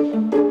thank 0.00 0.34
you. 0.34 0.49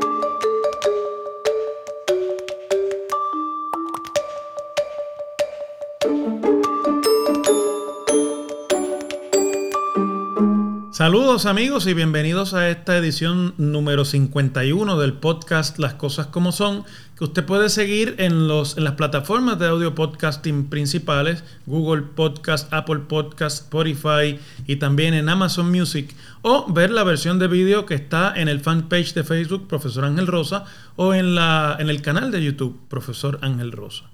Saludos 11.09 11.47
amigos 11.47 11.87
y 11.87 11.95
bienvenidos 11.95 12.53
a 12.53 12.69
esta 12.69 12.95
edición 12.95 13.55
número 13.57 14.05
51 14.05 14.95
del 14.99 15.13
podcast 15.13 15.79
Las 15.79 15.95
Cosas 15.95 16.27
como 16.27 16.51
Son, 16.51 16.83
que 17.17 17.23
usted 17.23 17.43
puede 17.47 17.69
seguir 17.69 18.13
en, 18.19 18.47
los, 18.47 18.77
en 18.77 18.83
las 18.83 18.93
plataformas 18.93 19.57
de 19.57 19.65
audio 19.65 19.95
podcasting 19.95 20.69
principales, 20.69 21.43
Google 21.65 22.03
Podcast, 22.03 22.71
Apple 22.71 22.99
Podcast, 23.07 23.63
Spotify 23.63 24.39
y 24.67 24.75
también 24.75 25.15
en 25.15 25.29
Amazon 25.29 25.71
Music, 25.71 26.13
o 26.43 26.71
ver 26.71 26.91
la 26.91 27.03
versión 27.03 27.39
de 27.39 27.47
vídeo 27.47 27.87
que 27.87 27.95
está 27.95 28.31
en 28.39 28.47
el 28.47 28.59
fanpage 28.59 29.15
de 29.15 29.23
Facebook 29.23 29.67
Profesor 29.67 30.05
Ángel 30.05 30.27
Rosa 30.27 30.65
o 30.95 31.15
en, 31.15 31.33
la, 31.33 31.75
en 31.79 31.89
el 31.89 32.03
canal 32.03 32.29
de 32.29 32.43
YouTube 32.43 32.79
Profesor 32.87 33.39
Ángel 33.41 33.71
Rosa. 33.71 34.05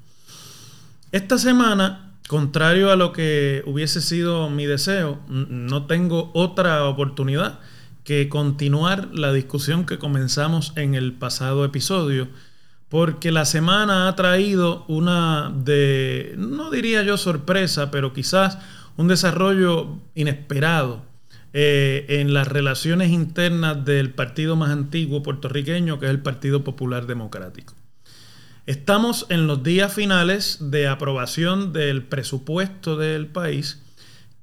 Esta 1.12 1.38
semana 1.38 2.15
contrario 2.28 2.92
a 2.92 2.96
lo 2.96 3.14
que 3.14 3.64
hubiese 3.66 4.02
sido 4.02 4.50
mi 4.50 4.66
deseo, 4.66 5.20
no 5.28 5.86
tengo 5.86 6.32
otra 6.34 6.86
oportunidad 6.86 7.60
que 8.04 8.30
continuar 8.30 9.10
la 9.14 9.34
discusión 9.34 9.86
que 9.86 9.98
comenzamos 9.98 10.74
en 10.76 10.96
el 10.96 11.14
pasado 11.14 11.66
episodio, 11.66 12.28
porque 12.90 13.32
la 13.32 13.46
semana 13.46 14.08
ha 14.08 14.16
traído 14.16 14.86
una 14.88 15.52
de, 15.56 16.36
no 16.38 16.70
diría 16.70 17.04
yo 17.04 17.18
sorpresa, 17.18 17.90
pero 17.92 18.14
quizás 18.14 18.60
un 18.96 19.08
desarrollo 19.08 20.00
inesperado 20.14 21.04
eh, 21.54 22.06
en 22.10 22.34
las 22.34 22.48
relaciones 22.48 23.12
internas 23.12 23.84
del 23.86 24.14
partido 24.14 24.56
más 24.56 24.72
antiguo 24.72 25.24
puertorriqueño, 25.24 26.00
que 26.00 26.06
es 26.06 26.12
el 26.12 26.20
Partido 26.20 26.64
Popular 26.64 27.08
Democrático. 27.08 27.74
Estamos 28.66 29.28
en 29.30 29.46
los 29.46 29.62
días 29.62 29.94
finales 29.94 30.58
de 30.60 30.88
aprobación 30.88 31.72
del 31.72 32.02
presupuesto 32.02 32.98
del 32.98 33.28
país, 33.28 33.84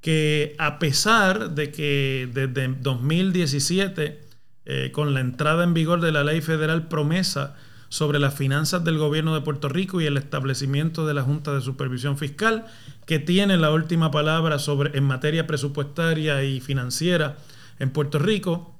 que 0.01 0.55
a 0.61 0.79
pesar 0.79 1.57
de 1.57 1.73
que 1.73 2.31
desde 2.33 2.69
2017, 2.69 4.21
eh, 4.65 4.91
con 4.93 5.13
la 5.13 5.19
entrada 5.19 5.65
en 5.65 5.75
vigor 5.75 6.01
de 6.01 6.13
la 6.13 6.23
ley 6.23 6.41
federal 6.41 6.87
promesa 6.87 7.57
sobre 7.89 8.21
las 8.21 8.35
finanzas 8.35 8.85
del 8.85 8.97
gobierno 8.97 9.35
de 9.35 9.41
Puerto 9.41 9.69
Rico 9.69 10.01
y 10.01 10.07
el 10.07 10.17
establecimiento 10.17 11.05
de 11.05 11.15
la 11.15 11.23
Junta 11.23 11.53
de 11.53 11.61
Supervisión 11.61 12.17
Fiscal, 12.17 12.67
que 13.07 13.19
tiene 13.19 13.57
la 13.57 13.73
última 13.73 14.13
palabra 14.13 14.61
sobre, 14.61 14.97
en 14.97 15.03
materia 15.03 15.49
presupuestaria 15.49 16.45
y 16.45 16.61
financiera 16.61 17.39
en 17.81 17.91
Puerto 17.91 18.21
Rico, 18.21 18.79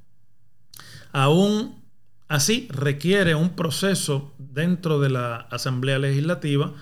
aún 1.11 1.82
Así 2.33 2.67
requiere 2.71 3.35
un 3.35 3.51
proceso 3.51 4.33
dentro 4.39 4.99
de 5.01 5.11
la 5.11 5.37
Asamblea 5.51 5.99
Legislativa 5.99 6.73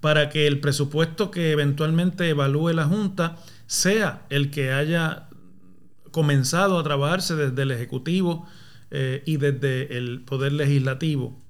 para 0.00 0.28
que 0.28 0.46
el 0.46 0.60
presupuesto 0.60 1.30
que 1.30 1.50
eventualmente 1.50 2.28
evalúe 2.28 2.74
la 2.74 2.84
Junta 2.84 3.36
sea 3.66 4.26
el 4.28 4.50
que 4.50 4.70
haya 4.70 5.30
comenzado 6.10 6.78
a 6.78 6.82
trabajarse 6.82 7.36
desde 7.36 7.62
el 7.62 7.70
Ejecutivo 7.70 8.46
eh, 8.90 9.22
y 9.24 9.38
desde 9.38 9.96
el 9.96 10.20
Poder 10.26 10.52
Legislativo. 10.52 11.42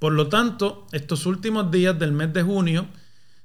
Por 0.00 0.12
lo 0.14 0.26
tanto, 0.26 0.88
estos 0.90 1.24
últimos 1.24 1.70
días 1.70 1.96
del 1.96 2.10
mes 2.10 2.32
de 2.32 2.42
junio, 2.42 2.88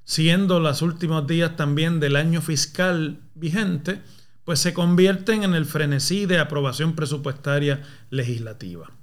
siendo 0.03 0.59
los 0.59 0.81
últimos 0.81 1.27
días 1.27 1.55
también 1.57 1.99
del 1.99 2.15
año 2.15 2.41
fiscal 2.41 3.19
vigente, 3.35 4.01
pues 4.45 4.57
se 4.57 4.73
convierten 4.73 5.43
en 5.43 5.53
el 5.53 5.65
frenesí 5.65 6.25
de 6.25 6.39
aprobación 6.39 6.95
presupuestaria 6.95 7.83
legislativa. 8.09 8.98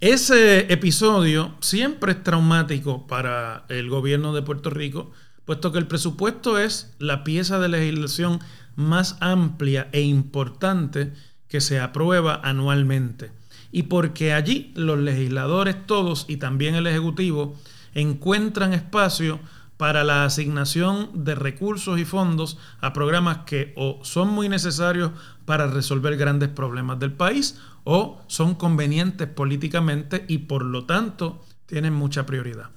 Ese 0.00 0.72
episodio 0.72 1.54
siempre 1.60 2.12
es 2.12 2.22
traumático 2.22 3.06
para 3.06 3.64
el 3.68 3.88
gobierno 3.88 4.34
de 4.34 4.42
Puerto 4.42 4.68
Rico, 4.68 5.12
puesto 5.44 5.70
que 5.70 5.78
el 5.78 5.86
presupuesto 5.86 6.58
es 6.58 6.94
la 6.98 7.22
pieza 7.22 7.58
de 7.60 7.68
legislación 7.68 8.40
más 8.74 9.16
amplia 9.20 9.88
e 9.92 10.02
importante 10.02 11.12
que 11.48 11.60
se 11.60 11.78
aprueba 11.78 12.40
anualmente. 12.42 13.30
Y 13.70 13.84
porque 13.84 14.32
allí 14.32 14.72
los 14.74 14.98
legisladores 14.98 15.86
todos 15.86 16.26
y 16.28 16.38
también 16.38 16.74
el 16.74 16.88
Ejecutivo 16.88 17.56
encuentran 17.94 18.74
espacio 18.74 19.38
para 19.76 20.04
la 20.04 20.24
asignación 20.24 21.24
de 21.24 21.34
recursos 21.34 21.98
y 21.98 22.04
fondos 22.04 22.58
a 22.80 22.92
programas 22.92 23.38
que 23.46 23.72
o 23.76 24.00
son 24.02 24.28
muy 24.28 24.48
necesarios 24.48 25.12
para 25.44 25.66
resolver 25.66 26.16
grandes 26.16 26.48
problemas 26.48 26.98
del 26.98 27.12
país 27.12 27.58
o 27.84 28.22
son 28.26 28.54
convenientes 28.54 29.28
políticamente 29.28 30.24
y 30.28 30.38
por 30.38 30.64
lo 30.64 30.84
tanto 30.84 31.44
tienen 31.66 31.92
mucha 31.94 32.26
prioridad. 32.26 32.70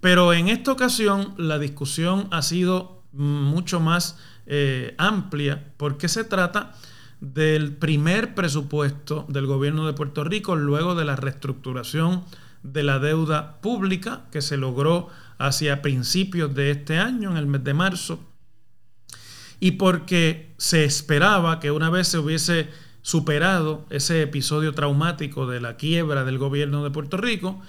Pero 0.00 0.32
en 0.32 0.48
esta 0.48 0.72
ocasión 0.72 1.34
la 1.38 1.58
discusión 1.58 2.28
ha 2.30 2.42
sido 2.42 3.02
mucho 3.12 3.80
más 3.80 4.18
eh, 4.46 4.94
amplia 4.98 5.72
porque 5.76 6.08
se 6.08 6.24
trata 6.24 6.74
del 7.20 7.72
primer 7.72 8.34
presupuesto 8.34 9.24
del 9.28 9.46
gobierno 9.46 9.86
de 9.86 9.94
Puerto 9.94 10.24
Rico 10.24 10.56
luego 10.56 10.94
de 10.94 11.04
la 11.04 11.16
reestructuración 11.16 12.24
de 12.62 12.82
la 12.82 12.98
deuda 12.98 13.60
pública 13.60 14.22
que 14.30 14.42
se 14.42 14.56
logró 14.56 15.08
hacia 15.38 15.82
principios 15.82 16.54
de 16.54 16.70
este 16.70 16.98
año, 16.98 17.30
en 17.30 17.36
el 17.36 17.46
mes 17.46 17.64
de 17.64 17.74
marzo, 17.74 18.20
y 19.60 19.72
porque 19.72 20.54
se 20.58 20.84
esperaba 20.84 21.60
que 21.60 21.70
una 21.70 21.90
vez 21.90 22.08
se 22.08 22.18
hubiese 22.18 22.68
superado 23.02 23.86
ese 23.90 24.22
episodio 24.22 24.72
traumático 24.72 25.46
de 25.46 25.60
la 25.60 25.76
quiebra 25.76 26.24
del 26.24 26.38
gobierno 26.38 26.82
de 26.84 26.90
Puerto 26.90 27.16
Rico, 27.16 27.60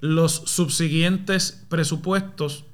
los 0.00 0.32
subsiguientes 0.46 1.64
presupuestos 1.68 2.64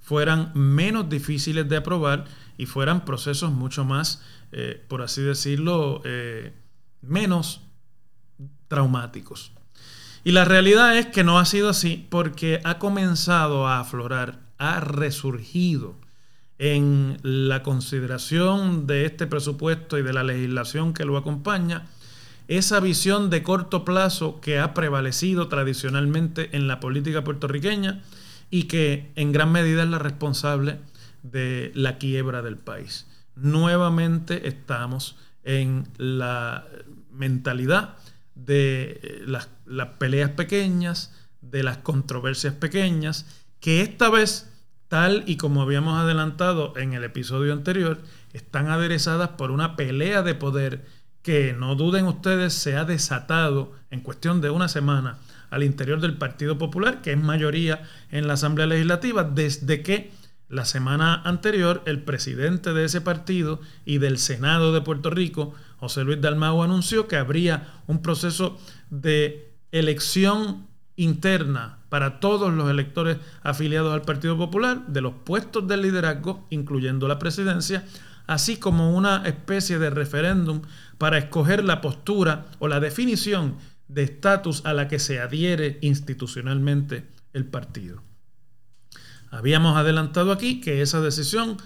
fueran 0.00 0.52
menos 0.54 1.08
difíciles 1.08 1.68
de 1.68 1.76
aprobar 1.76 2.24
y 2.56 2.66
fueran 2.66 3.04
procesos 3.04 3.52
mucho 3.52 3.84
más, 3.84 4.22
eh, 4.52 4.84
por 4.88 5.02
así 5.02 5.22
decirlo, 5.22 6.02
eh, 6.04 6.52
menos 7.02 7.60
traumáticos. 8.68 9.52
Y 10.24 10.32
la 10.32 10.44
realidad 10.44 10.96
es 10.96 11.06
que 11.06 11.24
no 11.24 11.38
ha 11.38 11.44
sido 11.44 11.68
así 11.68 12.06
porque 12.10 12.60
ha 12.64 12.78
comenzado 12.78 13.68
a 13.68 13.80
aflorar, 13.80 14.40
ha 14.58 14.80
resurgido 14.80 15.94
en 16.58 17.18
la 17.22 17.62
consideración 17.62 18.86
de 18.86 19.04
este 19.04 19.26
presupuesto 19.26 19.96
y 19.98 20.02
de 20.02 20.12
la 20.12 20.24
legislación 20.24 20.92
que 20.92 21.04
lo 21.04 21.16
acompaña, 21.16 21.86
esa 22.48 22.80
visión 22.80 23.30
de 23.30 23.42
corto 23.42 23.84
plazo 23.84 24.40
que 24.40 24.58
ha 24.58 24.74
prevalecido 24.74 25.48
tradicionalmente 25.48 26.56
en 26.56 26.66
la 26.66 26.80
política 26.80 27.22
puertorriqueña 27.22 28.02
y 28.50 28.64
que 28.64 29.12
en 29.14 29.32
gran 29.32 29.52
medida 29.52 29.82
es 29.82 29.88
la 29.88 29.98
responsable 29.98 30.80
de 31.22 31.70
la 31.74 31.98
quiebra 31.98 32.42
del 32.42 32.56
país. 32.56 33.06
Nuevamente 33.36 34.48
estamos 34.48 35.16
en 35.44 35.86
la 35.98 36.66
mentalidad 37.12 37.96
de 38.34 39.22
las, 39.26 39.48
las 39.66 39.88
peleas 39.98 40.30
pequeñas, 40.30 41.12
de 41.40 41.62
las 41.62 41.78
controversias 41.78 42.54
pequeñas, 42.54 43.26
que 43.60 43.82
esta 43.82 44.08
vez 44.08 44.50
tal 44.88 45.22
y 45.26 45.36
como 45.36 45.62
habíamos 45.62 45.98
adelantado 45.98 46.76
en 46.76 46.94
el 46.94 47.04
episodio 47.04 47.52
anterior, 47.52 48.00
están 48.32 48.68
aderezadas 48.68 49.30
por 49.30 49.50
una 49.50 49.76
pelea 49.76 50.22
de 50.22 50.34
poder 50.34 50.86
que 51.22 51.52
no 51.52 51.74
duden 51.74 52.06
ustedes 52.06 52.54
se 52.54 52.76
ha 52.76 52.84
desatado 52.84 53.72
en 53.90 54.00
cuestión 54.00 54.40
de 54.40 54.50
una 54.50 54.68
semana 54.68 55.18
al 55.50 55.62
interior 55.62 56.00
del 56.00 56.16
Partido 56.16 56.58
Popular, 56.58 57.02
que 57.02 57.12
es 57.12 57.18
mayoría 57.18 57.82
en 58.10 58.26
la 58.26 58.34
Asamblea 58.34 58.66
Legislativa, 58.66 59.24
desde 59.24 59.82
que 59.82 60.10
la 60.48 60.64
semana 60.64 61.22
anterior 61.24 61.82
el 61.84 62.02
presidente 62.02 62.72
de 62.72 62.84
ese 62.84 63.00
partido 63.00 63.60
y 63.84 63.98
del 63.98 64.18
Senado 64.18 64.72
de 64.72 64.80
Puerto 64.80 65.10
Rico, 65.10 65.54
José 65.76 66.04
Luis 66.04 66.20
Dalmau, 66.20 66.62
anunció 66.62 67.08
que 67.08 67.16
habría 67.16 67.74
un 67.86 68.00
proceso 68.00 68.58
de 68.90 69.52
elección 69.70 70.66
interna 70.96 71.77
para 71.88 72.20
todos 72.20 72.52
los 72.52 72.70
electores 72.70 73.18
afiliados 73.42 73.92
al 73.92 74.02
Partido 74.02 74.36
Popular 74.36 74.86
de 74.86 75.00
los 75.00 75.14
puestos 75.24 75.66
de 75.66 75.76
liderazgo, 75.76 76.46
incluyendo 76.50 77.08
la 77.08 77.18
presidencia, 77.18 77.84
así 78.26 78.58
como 78.58 78.94
una 78.94 79.22
especie 79.26 79.78
de 79.78 79.90
referéndum 79.90 80.62
para 80.98 81.18
escoger 81.18 81.64
la 81.64 81.80
postura 81.80 82.46
o 82.58 82.68
la 82.68 82.80
definición 82.80 83.56
de 83.88 84.02
estatus 84.02 84.64
a 84.66 84.74
la 84.74 84.86
que 84.86 84.98
se 84.98 85.20
adhiere 85.20 85.78
institucionalmente 85.80 87.08
el 87.32 87.46
partido. 87.46 88.02
Habíamos 89.30 89.76
adelantado 89.76 90.32
aquí 90.32 90.60
que 90.60 90.82
esa 90.82 91.00
decisión 91.00 91.56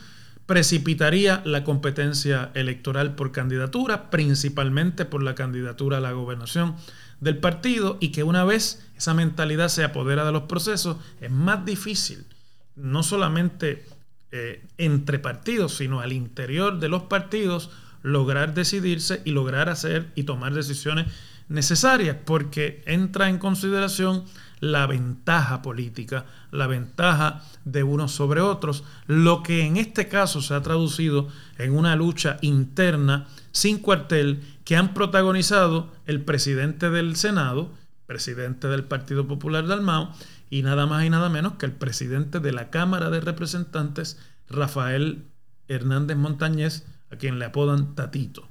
precipitaría 0.47 1.43
la 1.45 1.65
competencia 1.65 2.51
electoral 2.55 3.15
por 3.15 3.33
candidatura, 3.33 4.11
principalmente 4.11 5.05
por 5.05 5.23
la 5.23 5.35
candidatura 5.35 5.99
a 5.99 6.01
la 6.01 6.13
gobernación 6.13 6.75
del 7.23 7.39
partido 7.39 7.99
y 8.01 8.09
que 8.09 8.25
una 8.25 8.43
vez 8.43 8.85
esa 8.97 9.15
mentalidad 9.15 9.69
se 9.69 9.85
apodera 9.85 10.25
de 10.25 10.33
los 10.33 10.43
procesos, 10.43 10.97
es 11.21 11.31
más 11.31 11.65
difícil, 11.65 12.27
no 12.75 13.05
solamente 13.05 13.87
eh, 14.33 14.67
entre 14.77 15.21
partidos, 15.21 15.77
sino 15.77 16.01
al 16.01 16.13
interior 16.13 16.81
de 16.81 16.89
los 16.89 17.05
partidos, 17.05 17.71
lograr 18.03 18.55
decidirse 18.55 19.23
y 19.25 19.31
lograr 19.31 19.69
hacer 19.69 20.11
y 20.17 20.25
tomar 20.25 20.53
decisiones 20.53 21.07
necesarias 21.49 22.17
porque 22.25 22.83
entra 22.87 23.29
en 23.29 23.39
consideración 23.39 24.25
la 24.59 24.89
ventaja 24.89 25.63
política, 25.63 26.27
la 26.51 26.67
ventaja 26.67 27.43
de 27.65 27.85
unos 27.85 28.11
sobre 28.11 28.41
otros, 28.41 28.83
lo 29.07 29.45
que 29.45 29.65
en 29.65 29.77
este 29.77 30.09
caso 30.09 30.43
se 30.43 30.55
ha 30.55 30.63
traducido 30.63 31.29
en 31.59 31.73
una 31.77 31.95
lucha 31.95 32.39
interna 32.43 33.29
sin 33.53 33.79
cuartel 33.79 34.43
que 34.65 34.77
han 34.77 34.95
protagonizado 34.95 35.93
el 36.07 36.25
presidente 36.25 36.91
del 36.91 37.17
Senado, 37.17 37.73
presidente 38.07 38.69
del 38.69 38.85
Partido 38.85 39.27
Popular 39.27 39.67
de 39.67 39.75
Almao, 39.75 40.13
y 40.51 40.63
nada 40.63 40.87
más 40.87 41.05
y 41.05 41.11
nada 41.11 41.29
menos 41.29 41.55
que 41.55 41.67
el 41.67 41.73
presidente 41.73 42.41
de 42.41 42.53
la 42.53 42.71
Cámara 42.71 43.11
de 43.11 43.21
Representantes, 43.21 44.19
Rafael 44.49 45.25
Hernández 45.69 46.17
Montañez, 46.17 46.85
a 47.11 47.17
quien 47.17 47.39
le 47.39 47.47
apodan 47.47 47.95
Tatito. 47.95 48.49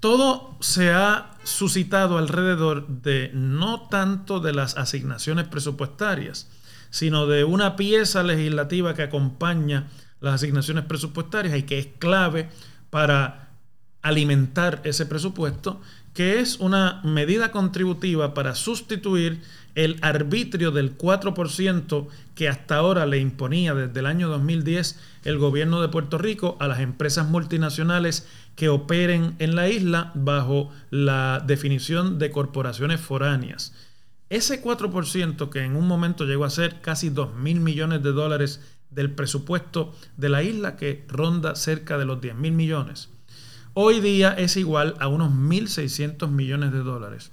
Todo 0.00 0.56
se 0.60 0.92
ha 0.92 1.36
suscitado 1.44 2.18
alrededor 2.18 2.88
de 2.88 3.30
no 3.34 3.88
tanto 3.88 4.40
de 4.40 4.52
las 4.52 4.76
asignaciones 4.76 5.46
presupuestarias, 5.46 6.48
sino 6.90 7.26
de 7.26 7.44
una 7.44 7.76
pieza 7.76 8.22
legislativa 8.22 8.94
que 8.94 9.02
acompaña 9.02 9.88
las 10.20 10.34
asignaciones 10.34 10.84
presupuestarias 10.84 11.56
y 11.56 11.62
que 11.62 11.78
es 11.78 11.88
clave 11.98 12.48
para 12.90 13.41
alimentar 14.02 14.80
ese 14.84 15.06
presupuesto, 15.06 15.80
que 16.14 16.40
es 16.40 16.58
una 16.60 17.00
medida 17.04 17.50
contributiva 17.50 18.34
para 18.34 18.54
sustituir 18.54 19.40
el 19.74 19.96
arbitrio 20.02 20.70
del 20.70 20.98
4% 20.98 22.08
que 22.34 22.48
hasta 22.48 22.76
ahora 22.76 23.06
le 23.06 23.18
imponía 23.18 23.74
desde 23.74 24.00
el 24.00 24.06
año 24.06 24.28
2010 24.28 24.98
el 25.24 25.38
gobierno 25.38 25.80
de 25.80 25.88
Puerto 25.88 26.18
Rico 26.18 26.56
a 26.60 26.68
las 26.68 26.80
empresas 26.80 27.28
multinacionales 27.28 28.26
que 28.56 28.68
operen 28.68 29.34
en 29.38 29.54
la 29.56 29.68
isla 29.68 30.12
bajo 30.14 30.70
la 30.90 31.42
definición 31.46 32.18
de 32.18 32.30
corporaciones 32.30 33.00
foráneas. 33.00 33.72
Ese 34.28 34.62
4% 34.62 35.48
que 35.48 35.60
en 35.60 35.76
un 35.76 35.86
momento 35.86 36.24
llegó 36.24 36.44
a 36.44 36.50
ser 36.50 36.80
casi 36.80 37.08
2 37.08 37.34
mil 37.34 37.60
millones 37.60 38.02
de 38.02 38.12
dólares 38.12 38.60
del 38.90 39.10
presupuesto 39.10 39.94
de 40.16 40.28
la 40.28 40.42
isla, 40.42 40.76
que 40.76 41.04
ronda 41.08 41.54
cerca 41.54 41.96
de 41.96 42.04
los 42.04 42.20
10 42.20 42.34
mil 42.36 42.52
millones, 42.52 43.08
hoy 43.74 44.00
día 44.00 44.32
es 44.32 44.56
igual 44.56 44.94
a 45.00 45.08
unos 45.08 45.30
1.600 45.32 46.28
millones 46.28 46.72
de 46.72 46.80
dólares. 46.80 47.32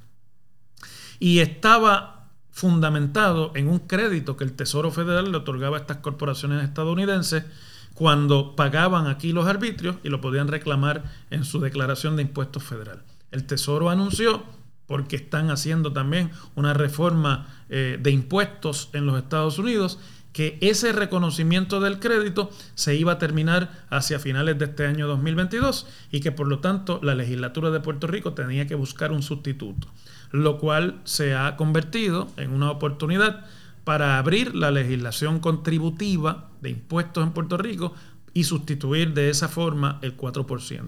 Y 1.19 1.39
estaba 1.39 2.29
fundamentado 2.51 3.51
en 3.55 3.67
un 3.67 3.79
crédito 3.79 4.35
que 4.35 4.43
el 4.43 4.53
Tesoro 4.53 4.91
Federal 4.91 5.31
le 5.31 5.37
otorgaba 5.37 5.77
a 5.77 5.79
estas 5.81 5.97
corporaciones 5.97 6.63
estadounidenses 6.63 7.45
cuando 7.93 8.55
pagaban 8.55 9.07
aquí 9.07 9.33
los 9.33 9.45
arbitrios 9.45 9.97
y 10.03 10.09
lo 10.09 10.21
podían 10.21 10.47
reclamar 10.47 11.03
en 11.29 11.43
su 11.43 11.59
declaración 11.59 12.15
de 12.15 12.23
impuestos 12.23 12.63
federal. 12.63 13.03
El 13.31 13.45
Tesoro 13.45 13.89
anunció, 13.89 14.43
porque 14.87 15.17
están 15.17 15.51
haciendo 15.51 15.93
también 15.93 16.31
una 16.55 16.73
reforma 16.73 17.47
eh, 17.69 17.99
de 18.01 18.11
impuestos 18.11 18.89
en 18.93 19.05
los 19.05 19.17
Estados 19.17 19.59
Unidos, 19.59 19.99
que 20.39 20.57
ese 20.61 20.93
reconocimiento 20.93 21.81
del 21.81 21.99
crédito 21.99 22.49
se 22.73 22.95
iba 22.95 23.11
a 23.11 23.17
terminar 23.17 23.85
hacia 23.89 24.19
finales 24.19 24.57
de 24.57 24.63
este 24.63 24.85
año 24.85 25.05
2022 25.05 25.85
y 26.13 26.21
que 26.21 26.31
por 26.31 26.47
lo 26.47 26.59
tanto 26.59 27.01
la 27.03 27.13
legislatura 27.13 27.71
de 27.71 27.81
Puerto 27.81 28.07
Rico 28.07 28.31
tenía 28.31 28.65
que 28.65 28.75
buscar 28.75 29.11
un 29.11 29.21
sustituto 29.21 29.89
lo 30.31 30.57
cual 30.57 31.01
se 31.03 31.35
ha 31.35 31.57
convertido 31.57 32.29
en 32.37 32.53
una 32.53 32.71
oportunidad 32.71 33.47
para 33.83 34.17
abrir 34.17 34.55
la 34.55 34.71
legislación 34.71 35.41
contributiva 35.41 36.51
de 36.61 36.69
impuestos 36.69 37.21
en 37.21 37.33
Puerto 37.33 37.57
Rico 37.57 37.93
y 38.33 38.45
sustituir 38.45 39.13
de 39.13 39.29
esa 39.29 39.49
forma 39.49 39.99
el 40.03 40.15
4%. 40.15 40.87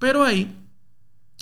Pero 0.00 0.24
ahí, 0.24 0.52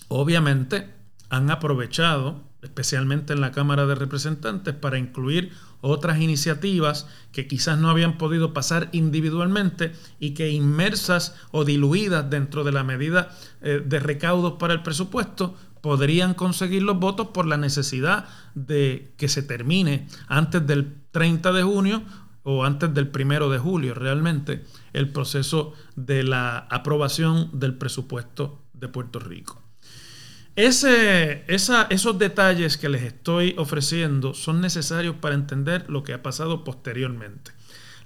obviamente, 0.09 0.93
han 1.31 1.51
aprovechado, 1.51 2.43
especialmente 2.63 3.33
en 3.33 3.41
la 3.41 3.53
Cámara 3.53 3.87
de 3.87 3.95
Representantes, 3.95 4.75
para 4.75 4.99
incluir 4.99 5.53
otras 5.81 6.21
iniciativas 6.21 7.09
que 7.33 7.47
quizás 7.47 7.79
no 7.79 7.91
habían 7.91 8.17
podido 8.17 8.53
pasar 8.55 8.89
individualmente 8.93 9.93
y 10.21 10.31
que 10.31 10.51
inmersas 10.51 11.35
o 11.51 11.65
diluidas 11.65 12.31
dentro 12.31 12.65
de 12.65 12.73
la 12.73 12.85
medida 12.85 13.37
eh, 13.61 13.83
de 13.85 13.99
recaudos 13.99 14.55
para 14.55 14.75
el 14.75 14.83
presupuesto, 14.83 15.57
podrían 15.81 16.35
conseguir 16.35 16.85
los 16.85 16.99
votos 16.99 17.29
por 17.29 17.47
la 17.47 17.57
necesidad 17.57 18.27
de 18.55 19.13
que 19.17 19.29
se 19.29 19.43
termine 19.43 20.07
antes 20.29 20.65
del 20.65 20.95
30 21.11 21.53
de 21.53 21.63
junio 21.65 22.03
o 22.45 22.65
antes 22.65 22.93
del 22.95 23.11
1 23.13 23.49
de 23.51 23.59
julio 23.59 23.95
realmente 23.95 24.65
el 24.93 25.11
proceso 25.11 25.75
de 25.97 26.23
la 26.23 26.59
aprobación 26.59 27.51
del 27.53 27.75
presupuesto 27.75 28.63
de 28.73 28.89
Puerto 28.89 29.19
Rico. 29.19 29.62
Ese, 30.55 31.45
esos 31.49 32.19
detalles 32.19 32.77
que 32.77 32.91
les 32.91 33.03
estoy 33.03 33.55
ofreciendo 33.57 34.35
son 34.35 34.61
necesarios 34.61 35.17
para 35.17 35.35
entender 35.35 35.89
lo 35.89 36.03
que 36.03 36.13
ha 36.13 36.23
pasado 36.23 36.63
posteriormente. 36.63 37.53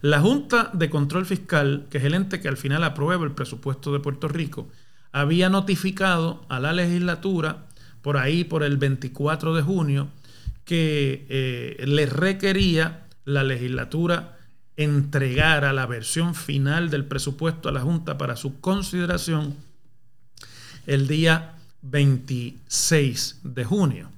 La 0.01 0.21
Junta 0.21 0.71
de 0.73 0.89
Control 0.89 1.27
Fiscal, 1.27 1.87
que 1.91 1.99
es 1.99 2.05
el 2.05 2.15
ente 2.15 2.41
que 2.41 2.49
al 2.49 2.57
final 2.57 2.85
aprueba 2.85 3.25
el 3.25 3.33
presupuesto 3.33 3.93
de 3.93 3.99
Puerto 3.99 4.29
Rico, 4.29 4.69
había 5.11 5.49
notificado 5.49 6.45
a 6.49 6.61
la 6.61 6.73
legislatura 6.73 7.67
por 8.03 8.17
ahí, 8.17 8.45
por 8.45 8.63
el 8.63 8.77
24 8.77 9.55
de 9.55 9.63
junio, 9.63 10.09
que 10.65 11.27
eh, 11.29 11.85
le 11.87 12.07
requería 12.07 13.07
la 13.25 13.43
legislatura 13.43 14.39
entregar 14.77 15.65
a 15.65 15.73
la 15.73 15.87
versión 15.87 16.37
final 16.37 16.91
del 16.91 17.07
presupuesto 17.07 17.69
a 17.69 17.73
la 17.73 17.81
Junta 17.81 18.19
para 18.19 18.37
su 18.37 18.61
consideración 18.61 19.57
el 20.87 21.09
día 21.09 21.56
26 21.83 23.41
de 23.43 23.65
junio. 23.65 24.11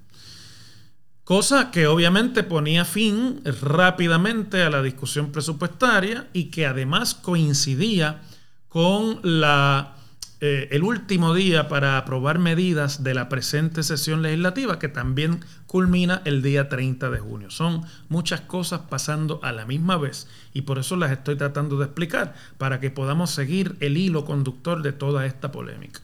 Cosa 1.23 1.69
que 1.69 1.85
obviamente 1.85 2.43
ponía 2.43 2.85
fin 2.85 3.41
rápidamente 3.61 4.63
a 4.63 4.69
la 4.69 4.81
discusión 4.81 5.31
presupuestaria 5.31 6.27
y 6.33 6.45
que 6.45 6.65
además 6.65 7.13
coincidía 7.13 8.21
con 8.67 9.19
la 9.23 9.95
eh, 10.41 10.69
el 10.71 10.83
último 10.83 11.33
día 11.33 11.67
para 11.67 11.97
aprobar 11.97 12.39
medidas 12.39 13.03
de 13.03 13.13
la 13.13 13.27
presente 13.27 13.83
sesión 13.83 14.21
legislativa, 14.21 14.79
que 14.79 14.87
también 14.87 15.41
culmina 15.67 16.21
el 16.23 16.41
día 16.41 16.69
30 16.69 17.09
de 17.09 17.19
junio. 17.19 17.51
Son 17.51 17.83
muchas 18.07 18.39
cosas 18.41 18.81
pasando 18.89 19.41
a 19.43 19.51
la 19.51 19.65
misma 19.65 19.97
vez 19.97 20.27
y 20.53 20.61
por 20.61 20.79
eso 20.79 20.95
las 20.95 21.11
estoy 21.11 21.35
tratando 21.35 21.77
de 21.77 21.85
explicar, 21.85 22.35
para 22.57 22.79
que 22.79 22.89
podamos 22.89 23.31
seguir 23.31 23.75
el 23.81 23.97
hilo 23.97 24.23
conductor 24.23 24.81
de 24.81 24.93
toda 24.93 25.25
esta 25.25 25.51
polémica. 25.51 25.99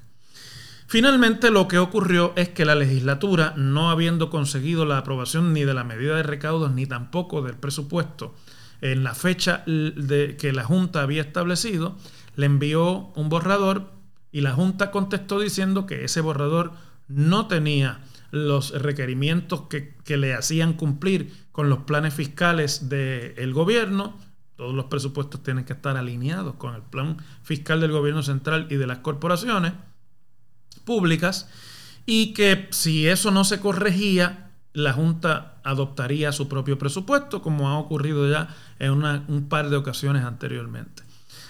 Finalmente 0.95 1.51
lo 1.51 1.67
que 1.67 1.77
ocurrió 1.77 2.31
es 2.37 2.47
que 2.47 2.63
la 2.63 2.73
legislatura, 2.73 3.53
no 3.57 3.89
habiendo 3.89 4.29
conseguido 4.29 4.85
la 4.85 4.99
aprobación 4.99 5.51
ni 5.51 5.65
de 5.65 5.73
la 5.73 5.83
medida 5.83 6.15
de 6.15 6.23
recaudos 6.23 6.71
ni 6.71 6.85
tampoco 6.85 7.41
del 7.41 7.57
presupuesto 7.57 8.33
en 8.79 9.03
la 9.03 9.13
fecha 9.13 9.65
de 9.65 10.37
que 10.39 10.53
la 10.53 10.63
Junta 10.63 11.01
había 11.01 11.21
establecido, 11.21 11.97
le 12.37 12.45
envió 12.45 13.11
un 13.13 13.27
borrador 13.27 13.91
y 14.31 14.39
la 14.39 14.53
Junta 14.53 14.89
contestó 14.89 15.41
diciendo 15.41 15.85
que 15.85 16.05
ese 16.05 16.21
borrador 16.21 16.71
no 17.09 17.47
tenía 17.47 17.99
los 18.31 18.71
requerimientos 18.81 19.63
que, 19.63 20.15
le 20.15 20.33
hacían 20.33 20.75
cumplir 20.75 21.29
con 21.51 21.67
los 21.67 21.79
planes 21.79 22.13
fiscales 22.13 22.87
del 22.87 23.51
gobierno. 23.51 24.17
Todos 24.55 24.73
los 24.73 24.85
presupuestos 24.85 25.43
tienen 25.43 25.65
que 25.65 25.73
estar 25.73 25.97
alineados 25.97 26.55
con 26.55 26.73
el 26.73 26.83
plan 26.83 27.17
fiscal 27.43 27.81
del 27.81 27.91
gobierno 27.91 28.23
central 28.23 28.67
y 28.69 28.75
de 28.77 28.87
las 28.87 28.99
corporaciones 28.99 29.73
públicas 30.85 31.49
y 32.05 32.33
que 32.33 32.67
si 32.71 33.07
eso 33.07 33.31
no 33.31 33.43
se 33.43 33.59
corregía, 33.59 34.51
la 34.73 34.93
Junta 34.93 35.55
adoptaría 35.63 36.31
su 36.31 36.47
propio 36.47 36.77
presupuesto, 36.77 37.41
como 37.41 37.69
ha 37.69 37.77
ocurrido 37.77 38.29
ya 38.29 38.55
en 38.79 38.91
un 38.91 39.47
par 39.49 39.69
de 39.69 39.77
ocasiones 39.77 40.23
anteriormente. 40.23 41.03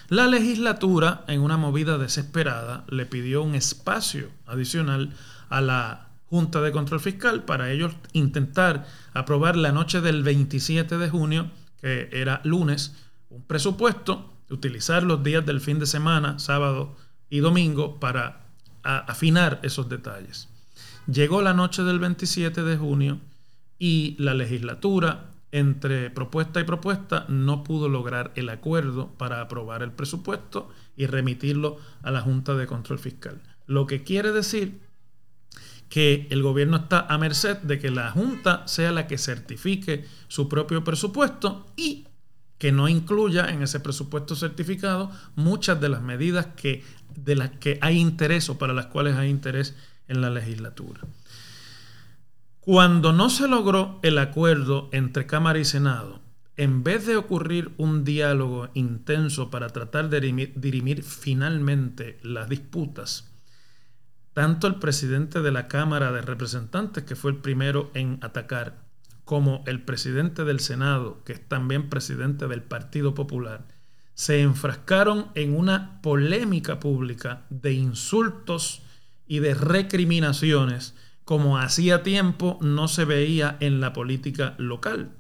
La 0.10 0.28
legislatura, 0.28 1.26
en 1.28 1.42
una 1.42 1.58
movida 1.58 1.98
desesperada, 1.98 2.86
le 2.88 3.06
pidió 3.08 3.42
un 3.42 3.56
espacio 3.56 4.30
adicional 4.46 5.12
a 5.50 5.62
la 5.62 6.10
Junta 6.30 6.62
de 6.62 6.72
Control 6.72 7.00
Fiscal 7.00 7.44
para 7.44 7.72
ellos 7.72 7.94
intentar 8.14 8.86
aprobar 9.14 9.56
la 9.56 9.72
noche 9.72 10.02
del 10.02 10.22
27 10.22 10.98
de 10.98 11.10
junio, 11.10 11.50
que 11.82 12.10
era 12.12 12.42
lunes, 12.44 12.96
un 13.30 13.44
presupuesto, 13.44 14.34
utilizar 14.50 15.04
los 15.04 15.24
días 15.24 15.46
del 15.46 15.60
fin 15.60 15.80
de 15.80 15.88
semana, 15.88 16.38
sábado 16.38 16.96
y 17.30 17.40
domingo, 17.40 18.00
para 18.00 18.45
afinar 18.86 19.60
esos 19.64 19.90
detalles. 19.90 20.50
Llegó 21.08 21.42
la 21.42 21.54
noche 21.54 21.84
del 21.84 22.00
27 22.00 22.64
de 22.64 22.78
junio 22.78 23.20
y 23.78 24.16
la 24.20 24.34
legislatura 24.34 25.32
entre 25.52 26.10
propuesta 26.10 26.60
y 26.60 26.64
propuesta 26.64 27.26
no 27.30 27.64
pudo 27.64 27.88
lograr 27.88 28.32
el 28.36 28.50
acuerdo 28.50 29.14
para 29.18 29.42
aprobar 29.42 29.84
el 29.84 29.92
presupuesto 29.92 30.70
y 30.98 31.06
remitirlo 31.06 31.78
a 32.02 32.12
la 32.12 32.22
Junta 32.22 32.56
de 32.56 32.68
Control 32.68 33.00
Fiscal. 33.00 33.42
Lo 33.66 33.88
que 33.88 34.04
quiere 34.04 34.32
decir 34.32 34.82
que 35.90 36.28
el 36.30 36.44
gobierno 36.44 36.78
está 36.78 37.06
a 37.08 37.18
merced 37.18 37.58
de 37.58 37.80
que 37.80 37.92
la 37.92 38.12
Junta 38.12 38.68
sea 38.68 38.92
la 38.92 39.08
que 39.08 39.18
certifique 39.18 40.06
su 40.28 40.50
propio 40.50 40.84
presupuesto 40.84 41.68
y 41.78 42.08
que 42.58 42.72
no 42.72 42.88
incluya 42.88 43.50
en 43.50 43.62
ese 43.62 43.80
presupuesto 43.80 44.36
certificado 44.36 45.12
muchas 45.36 45.80
de 45.80 45.90
las 45.90 46.02
medidas 46.02 46.48
que, 46.56 46.84
de 47.18 47.36
las 47.36 47.52
que 47.52 47.78
hay 47.82 48.00
interés 48.00 48.50
o 48.50 48.58
para 48.58 48.74
las 48.74 48.88
cuales 48.88 49.16
hay 49.16 49.30
interés 49.30 49.76
en 50.08 50.22
la 50.22 50.30
legislatura. 50.30 51.02
Cuando 52.60 53.14
no 53.14 53.30
se 53.30 53.48
logró 53.48 54.00
el 54.02 54.18
acuerdo 54.18 54.90
entre 54.92 55.28
Cámara 55.28 55.60
y 55.60 55.66
Senado, 55.66 56.22
en 56.58 56.84
vez 56.84 57.06
de 57.06 57.18
ocurrir 57.18 57.74
un 57.78 58.04
diálogo 58.04 58.70
intenso 58.74 59.52
para 59.52 59.70
tratar 59.70 60.10
de 60.10 60.22
dirimir, 60.56 61.04
finalmente 61.04 62.18
las 62.24 62.50
disputas, 62.50 63.32
tanto 64.34 64.68
el 64.68 64.76
presidente 64.76 65.42
de 65.42 65.52
la 65.52 65.68
Cámara 65.68 66.12
de 66.12 66.22
Representantes, 66.22 67.04
que 67.04 67.16
fue 67.16 67.32
el 67.32 67.38
primero 67.38 67.92
en 67.94 68.20
atacar, 68.22 68.84
como 69.26 69.64
el 69.68 69.82
presidente 69.84 70.44
del 70.44 70.60
Senado, 70.60 71.24
que 71.24 71.34
es 71.34 71.48
también 71.48 71.90
presidente 71.90 72.48
del 72.48 72.62
Partido 72.64 73.14
Popular, 73.14 73.66
se 74.16 74.42
enfrascaron 74.42 75.28
en 75.36 75.56
una 75.56 76.02
polémica 76.02 76.80
pública 76.80 77.46
de 77.50 77.74
insultos 77.74 78.82
y 79.28 79.40
de 79.40 79.54
recriminaciones 79.54 80.96
como 81.26 81.58
hacía 81.58 82.02
tiempo 82.02 82.58
no 82.62 82.88
se 82.88 83.04
veía 83.04 83.58
en 83.60 83.82
la 83.82 83.94
política 83.94 84.56
local. 84.58 85.12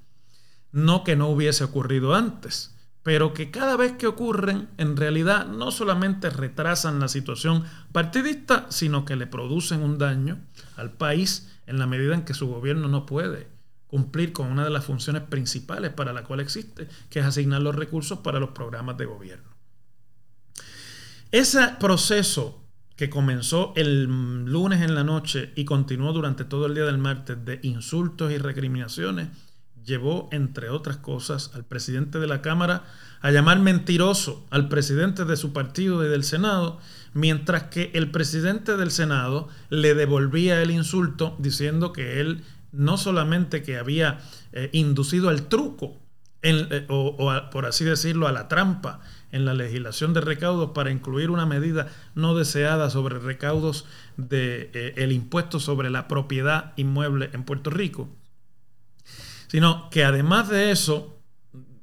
No 0.71 1.03
que 1.03 1.15
no 1.15 1.27
hubiese 1.27 1.63
ocurrido 1.63 2.15
antes, 2.15 2.75
pero 3.03 3.33
que 3.33 3.51
cada 3.51 3.75
vez 3.75 3.93
que 3.93 4.07
ocurren, 4.07 4.69
en 4.77 4.95
realidad 4.95 5.45
no 5.45 5.71
solamente 5.71 6.29
retrasan 6.29 6.99
la 6.99 7.07
situación 7.07 7.65
partidista, 7.91 8.67
sino 8.69 9.03
que 9.03 9.15
le 9.15 9.27
producen 9.27 9.81
un 9.81 9.97
daño 9.97 10.39
al 10.77 10.91
país 10.91 11.51
en 11.65 11.79
la 11.79 11.87
medida 11.87 12.13
en 12.13 12.23
que 12.23 12.33
su 12.33 12.47
gobierno 12.47 12.87
no 12.87 13.05
puede 13.05 13.54
cumplir 13.87 14.33
con 14.33 14.51
una 14.51 14.63
de 14.63 14.69
las 14.69 14.85
funciones 14.85 15.23
principales 15.23 15.91
para 15.91 16.13
la 16.13 16.23
cual 16.23 16.39
existe, 16.39 16.87
que 17.09 17.19
es 17.19 17.25
asignar 17.25 17.61
los 17.61 17.75
recursos 17.75 18.19
para 18.19 18.39
los 18.39 18.49
programas 18.49 18.97
de 18.97 19.05
gobierno. 19.05 19.49
Ese 21.31 21.75
proceso 21.79 22.61
que 22.95 23.09
comenzó 23.09 23.73
el 23.75 24.05
lunes 24.45 24.81
en 24.81 24.95
la 24.95 25.03
noche 25.03 25.51
y 25.55 25.65
continuó 25.65 26.13
durante 26.13 26.45
todo 26.45 26.65
el 26.65 26.75
día 26.75 26.85
del 26.85 26.97
martes 26.97 27.43
de 27.43 27.59
insultos 27.61 28.31
y 28.31 28.37
recriminaciones, 28.37 29.27
llevó, 29.83 30.29
entre 30.31 30.69
otras 30.69 30.97
cosas, 30.97 31.51
al 31.53 31.65
presidente 31.65 32.19
de 32.19 32.27
la 32.27 32.41
Cámara 32.41 32.83
a 33.21 33.31
llamar 33.31 33.59
mentiroso 33.59 34.45
al 34.49 34.67
presidente 34.67 35.25
de 35.25 35.35
su 35.35 35.53
partido 35.53 36.05
y 36.05 36.09
del 36.09 36.23
Senado, 36.23 36.79
mientras 37.13 37.63
que 37.63 37.91
el 37.93 38.11
presidente 38.11 38.77
del 38.77 38.91
Senado 38.91 39.47
le 39.69 39.93
devolvía 39.93 40.61
el 40.61 40.71
insulto 40.71 41.35
diciendo 41.39 41.91
que 41.93 42.19
él 42.19 42.43
no 42.75 42.97
solamente 42.97 43.63
que 43.63 43.77
había 43.77 44.19
eh, 44.51 44.69
inducido 44.73 45.29
al 45.29 45.47
truco, 45.47 45.99
eh, 46.41 46.85
o, 46.89 47.17
por 47.51 47.65
así 47.65 47.83
decirlo, 47.83 48.27
a 48.27 48.31
la 48.31 48.47
trampa 48.47 48.99
en 49.31 49.45
la 49.45 49.55
legislación 49.55 50.13
de 50.13 50.21
recaudos 50.21 50.71
para 50.71 50.91
incluir 50.91 51.31
una 51.31 51.47
medida 51.47 51.87
no 52.13 52.35
deseada 52.35 52.91
sobre 52.91 53.17
recaudos 53.17 53.85
del 54.15 54.71
de, 54.71 54.93
eh, 54.95 55.11
impuesto 55.11 55.59
sobre 55.59 55.89
la 55.89 56.07
propiedad 56.07 56.73
inmueble 56.75 57.31
en 57.33 57.43
Puerto 57.43 57.71
Rico, 57.71 58.09
sino 59.47 59.89
que 59.89 60.03
además 60.03 60.49
de 60.49 60.69
eso 60.69 61.19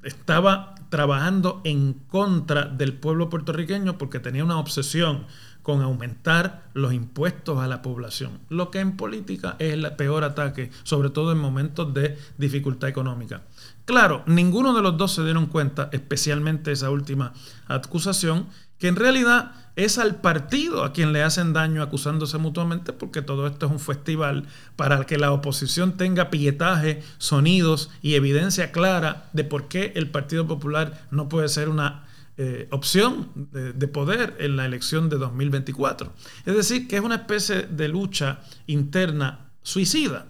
estaba 0.04 0.76
trabajando 0.90 1.60
en 1.64 1.94
contra 1.94 2.66
del 2.66 2.92
pueblo 2.92 3.30
puertorriqueño 3.30 3.98
porque 3.98 4.20
tenía 4.20 4.44
una 4.44 4.58
obsesión 4.58 5.26
con 5.62 5.80
aumentar 5.80 6.64
los 6.74 6.92
impuestos 6.92 7.58
a 7.58 7.68
la 7.68 7.82
población, 7.82 8.40
lo 8.48 8.70
que 8.70 8.80
en 8.80 8.96
política 8.96 9.56
es 9.58 9.74
el 9.74 9.90
peor 9.92 10.24
ataque, 10.24 10.70
sobre 10.82 11.10
todo 11.10 11.32
en 11.32 11.38
momentos 11.38 11.94
de 11.94 12.18
dificultad 12.38 12.88
económica. 12.88 13.42
Claro, 13.84 14.22
ninguno 14.26 14.74
de 14.74 14.82
los 14.82 14.96
dos 14.96 15.12
se 15.12 15.24
dieron 15.24 15.46
cuenta, 15.46 15.88
especialmente 15.92 16.72
esa 16.72 16.90
última 16.90 17.32
acusación, 17.68 18.46
que 18.78 18.88
en 18.88 18.96
realidad 18.96 19.52
es 19.76 19.98
al 19.98 20.16
partido 20.16 20.84
a 20.84 20.92
quien 20.92 21.12
le 21.12 21.22
hacen 21.22 21.52
daño 21.52 21.82
acusándose 21.82 22.36
mutuamente, 22.38 22.92
porque 22.92 23.22
todo 23.22 23.46
esto 23.46 23.66
es 23.66 23.72
un 23.72 23.80
festival 23.80 24.46
para 24.76 25.04
que 25.06 25.18
la 25.18 25.32
oposición 25.32 25.96
tenga 25.96 26.30
pietaje, 26.30 27.02
sonidos 27.18 27.90
y 28.02 28.14
evidencia 28.14 28.72
clara 28.72 29.28
de 29.32 29.44
por 29.44 29.68
qué 29.68 29.92
el 29.94 30.10
Partido 30.10 30.46
Popular 30.46 31.06
no 31.10 31.28
puede 31.28 31.48
ser 31.48 31.68
una 31.68 32.04
eh, 32.38 32.66
opción 32.70 33.30
de, 33.52 33.88
poder 33.88 34.36
en 34.38 34.56
la 34.56 34.64
elección 34.64 35.08
de 35.08 35.18
2024. 35.18 36.12
Es 36.46 36.56
decir, 36.56 36.88
que 36.88 36.96
es 36.96 37.02
una 37.02 37.16
especie 37.16 37.62
de 37.62 37.88
lucha 37.88 38.40
interna 38.66 39.50
suicida. 39.62 40.26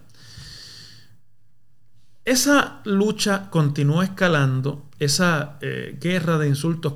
Esa 2.25 2.81
lucha 2.85 3.49
continuó 3.49 4.03
escalando, 4.03 4.89
esa 4.99 5.57
eh, 5.61 5.97
guerra 5.99 6.37
de 6.37 6.47
insultos 6.47 6.93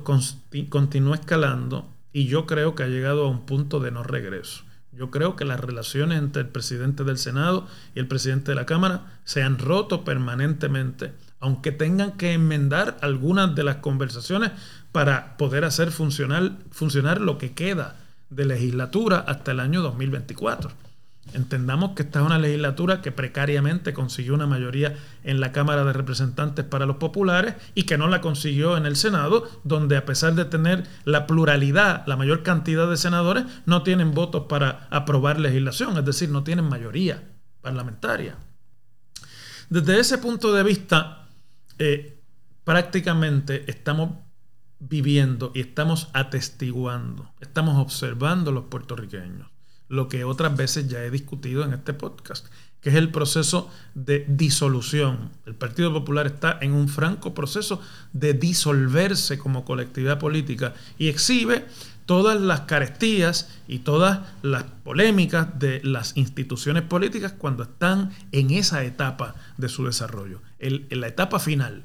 continuó 0.68 1.14
escalando 1.14 1.94
y 2.12 2.26
yo 2.26 2.46
creo 2.46 2.74
que 2.74 2.82
ha 2.82 2.88
llegado 2.88 3.26
a 3.26 3.30
un 3.30 3.44
punto 3.44 3.80
de 3.80 3.90
no 3.90 4.02
regreso. 4.02 4.64
Yo 4.92 5.10
creo 5.10 5.36
que 5.36 5.44
las 5.44 5.60
relaciones 5.60 6.18
entre 6.18 6.42
el 6.42 6.48
presidente 6.48 7.04
del 7.04 7.18
Senado 7.18 7.66
y 7.94 8.00
el 8.00 8.08
presidente 8.08 8.50
de 8.50 8.56
la 8.56 8.66
Cámara 8.66 9.20
se 9.24 9.42
han 9.42 9.58
roto 9.58 10.02
permanentemente, 10.02 11.12
aunque 11.40 11.72
tengan 11.72 12.12
que 12.12 12.32
enmendar 12.32 12.96
algunas 13.00 13.54
de 13.54 13.64
las 13.64 13.76
conversaciones 13.76 14.52
para 14.92 15.36
poder 15.36 15.64
hacer 15.64 15.90
funcionar, 15.90 16.52
funcionar 16.70 17.20
lo 17.20 17.38
que 17.38 17.52
queda 17.52 17.96
de 18.30 18.44
legislatura 18.44 19.18
hasta 19.18 19.52
el 19.52 19.60
año 19.60 19.82
2024. 19.82 20.70
Entendamos 21.34 21.90
que 21.90 22.04
esta 22.04 22.20
es 22.20 22.26
una 22.26 22.38
legislatura 22.38 23.02
que 23.02 23.12
precariamente 23.12 23.92
consiguió 23.92 24.34
una 24.34 24.46
mayoría 24.46 24.96
en 25.24 25.40
la 25.40 25.52
Cámara 25.52 25.84
de 25.84 25.92
Representantes 25.92 26.64
para 26.64 26.86
los 26.86 26.96
populares 26.96 27.54
y 27.74 27.82
que 27.82 27.98
no 27.98 28.08
la 28.08 28.22
consiguió 28.22 28.78
en 28.78 28.86
el 28.86 28.96
Senado, 28.96 29.46
donde 29.62 29.98
a 29.98 30.06
pesar 30.06 30.34
de 30.34 30.46
tener 30.46 30.86
la 31.04 31.26
pluralidad, 31.26 32.04
la 32.06 32.16
mayor 32.16 32.42
cantidad 32.42 32.88
de 32.88 32.96
senadores, 32.96 33.44
no 33.66 33.82
tienen 33.82 34.14
votos 34.14 34.44
para 34.48 34.88
aprobar 34.90 35.38
legislación, 35.38 35.98
es 35.98 36.04
decir, 36.04 36.30
no 36.30 36.44
tienen 36.44 36.64
mayoría 36.64 37.22
parlamentaria. 37.60 38.36
Desde 39.68 40.00
ese 40.00 40.16
punto 40.16 40.54
de 40.54 40.62
vista, 40.62 41.27
eh, 41.78 42.18
prácticamente 42.64 43.64
estamos 43.70 44.10
viviendo 44.78 45.52
y 45.54 45.60
estamos 45.60 46.08
atestiguando, 46.12 47.32
estamos 47.40 47.78
observando 47.78 48.52
los 48.52 48.64
puertorriqueños, 48.64 49.48
lo 49.88 50.08
que 50.08 50.24
otras 50.24 50.56
veces 50.56 50.88
ya 50.88 51.02
he 51.02 51.10
discutido 51.10 51.64
en 51.64 51.72
este 51.72 51.94
podcast, 51.94 52.46
que 52.80 52.90
es 52.90 52.96
el 52.96 53.10
proceso 53.10 53.70
de 53.94 54.24
disolución. 54.28 55.30
El 55.46 55.54
Partido 55.54 55.92
Popular 55.92 56.26
está 56.26 56.58
en 56.60 56.72
un 56.72 56.88
franco 56.88 57.34
proceso 57.34 57.80
de 58.12 58.34
disolverse 58.34 59.38
como 59.38 59.64
colectividad 59.64 60.18
política 60.18 60.74
y 60.96 61.08
exhibe 61.08 61.66
todas 62.08 62.40
las 62.40 62.60
carestías 62.60 63.50
y 63.68 63.80
todas 63.80 64.20
las 64.40 64.64
polémicas 64.82 65.58
de 65.58 65.82
las 65.84 66.16
instituciones 66.16 66.82
políticas 66.84 67.34
cuando 67.36 67.64
están 67.64 68.12
en 68.32 68.50
esa 68.50 68.82
etapa 68.82 69.34
de 69.58 69.68
su 69.68 69.84
desarrollo, 69.84 70.40
en 70.58 71.00
la 71.00 71.06
etapa 71.06 71.38
final 71.38 71.84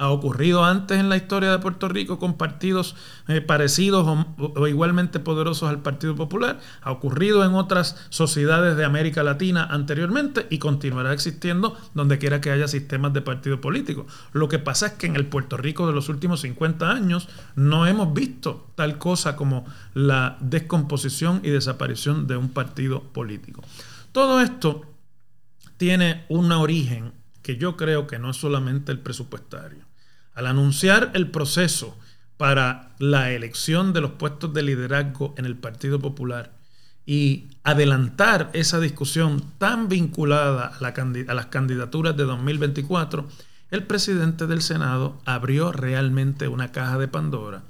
ha 0.00 0.08
ocurrido 0.08 0.64
antes 0.64 0.98
en 0.98 1.10
la 1.10 1.16
historia 1.18 1.50
de 1.50 1.58
Puerto 1.58 1.86
Rico 1.86 2.18
con 2.18 2.38
partidos 2.38 2.96
eh, 3.28 3.42
parecidos 3.42 4.06
o, 4.38 4.66
igualmente 4.66 5.20
poderosos 5.20 5.68
al 5.68 5.82
Partido 5.82 6.16
Popular, 6.16 6.58
ha 6.80 6.90
ocurrido 6.90 7.44
en 7.44 7.54
otras 7.54 7.96
sociedades 8.08 8.78
de 8.78 8.86
América 8.86 9.22
Latina 9.22 9.68
anteriormente 9.70 10.46
y 10.48 10.58
continuará 10.58 11.12
existiendo 11.12 11.76
donde 11.92 12.16
quiera 12.16 12.40
que 12.40 12.50
haya 12.50 12.66
sistemas 12.66 13.12
de 13.12 13.20
partido 13.20 13.60
político. 13.60 14.06
Lo 14.32 14.48
que 14.48 14.58
pasa 14.58 14.86
es 14.86 14.92
que 14.94 15.06
en 15.06 15.16
el 15.16 15.26
Puerto 15.26 15.58
Rico 15.58 15.86
de 15.86 15.92
los 15.92 16.08
últimos 16.08 16.40
50 16.40 16.90
años 16.90 17.28
no 17.54 17.86
hemos 17.86 18.14
visto 18.14 18.70
tal 18.76 18.96
cosa 18.96 19.36
como 19.36 19.66
la 19.92 20.38
descomposición 20.40 21.42
y 21.44 21.50
desaparición 21.50 22.26
de 22.26 22.38
un 22.38 22.48
partido 22.48 23.02
político. 23.02 23.62
Todo 24.12 24.40
esto 24.40 24.86
tiene 25.76 26.24
un 26.30 26.52
origen 26.52 27.12
que 27.42 27.58
yo 27.58 27.76
creo 27.76 28.06
que 28.06 28.18
no 28.18 28.30
es 28.30 28.38
solamente 28.38 28.92
el 28.92 29.00
presupuestario. 29.00 29.89
Al 30.40 30.46
anunciar 30.46 31.10
el 31.12 31.30
proceso 31.30 31.98
para 32.38 32.94
la 32.98 33.30
elección 33.30 33.92
de 33.92 34.00
los 34.00 34.12
puestos 34.12 34.54
de 34.54 34.62
liderazgo 34.62 35.34
en 35.36 35.44
el 35.44 35.54
Partido 35.54 36.00
Popular 36.00 36.56
y 37.04 37.50
adelantar 37.62 38.48
esa 38.54 38.80
discusión 38.80 39.44
tan 39.58 39.90
vinculada 39.90 40.68
a, 40.68 41.34
las 41.34 41.46
candidaturas 41.48 42.16
de 42.16 42.24
2024, 42.24 43.28
el 43.70 43.82
presidente 43.82 44.46
del 44.46 44.62
Senado 44.62 45.20
abrió 45.26 45.72
realmente 45.72 46.48
una 46.48 46.72
caja 46.72 46.96
de 46.96 47.08
Pandora 47.08 47.64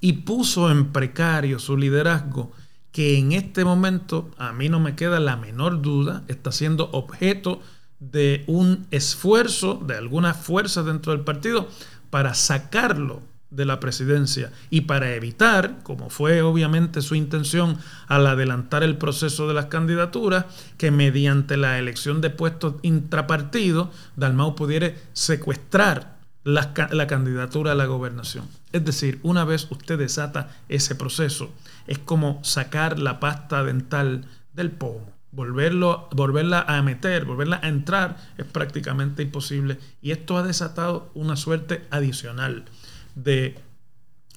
y 0.00 0.12
puso 0.12 0.70
en 0.70 0.92
precario 0.92 1.58
su 1.58 1.76
liderazgo 1.76 2.52
que 2.92 3.18
en 3.18 3.32
este 3.32 3.64
momento, 3.64 4.30
a 4.38 4.52
mí 4.52 4.68
no 4.68 4.78
me 4.78 4.94
queda 4.94 5.18
la 5.18 5.36
menor 5.36 5.82
duda, 5.82 6.22
está 6.28 6.52
siendo 6.52 6.88
objeto 6.92 7.60
de 7.98 8.44
un 8.46 8.86
esfuerzo 8.92 9.82
de 9.84 9.96
algunas 9.96 10.36
fuerzas 10.36 10.86
dentro 10.86 11.10
del 11.10 11.22
partido 11.22 11.68
para 12.12 12.34
sacarlo 12.34 13.22
de 13.48 13.64
la 13.64 13.80
presidencia 13.80 14.52
y 14.68 14.82
para 14.82 15.14
evitar, 15.14 15.78
como 15.82 16.10
fue 16.10 16.42
obviamente 16.42 17.00
su 17.00 17.14
intención 17.14 17.78
al 18.06 18.26
adelantar 18.26 18.82
el 18.82 18.98
proceso 18.98 19.48
de 19.48 19.54
las 19.54 19.66
candidaturas, 19.66 20.44
que 20.76 20.90
mediante 20.90 21.56
la 21.56 21.78
elección 21.78 22.20
de 22.20 22.28
puestos 22.28 22.74
intrapartidos, 22.82 23.88
Dalmau 24.14 24.54
pudiera 24.54 24.92
secuestrar 25.14 26.18
la, 26.44 26.74
candidatura 27.06 27.72
a 27.72 27.76
la 27.76 27.86
gobernación. 27.86 28.46
Es 28.72 28.84
decir, 28.84 29.18
una 29.22 29.46
vez 29.46 29.66
usted 29.70 29.98
desata 29.98 30.50
ese 30.68 30.94
proceso, 30.94 31.50
es 31.86 31.98
como 31.98 32.44
sacar 32.44 32.98
la 32.98 33.20
pasta 33.20 33.64
dental 33.64 34.26
del 34.52 34.70
pomo. 34.70 35.11
Volverlo, 35.32 36.08
volverla 36.12 36.64
a 36.68 36.82
meter, 36.82 37.24
volverla 37.24 37.60
a 37.62 37.68
entrar, 37.68 38.16
es 38.38 38.46
prácticamente 38.46 39.22
imposible. 39.22 39.78
Y 40.00 40.12
esto 40.12 40.36
ha 40.36 40.42
desatado 40.42 41.10
una 41.14 41.36
suerte 41.36 41.84
adicional 41.90 42.66
de 43.14 43.56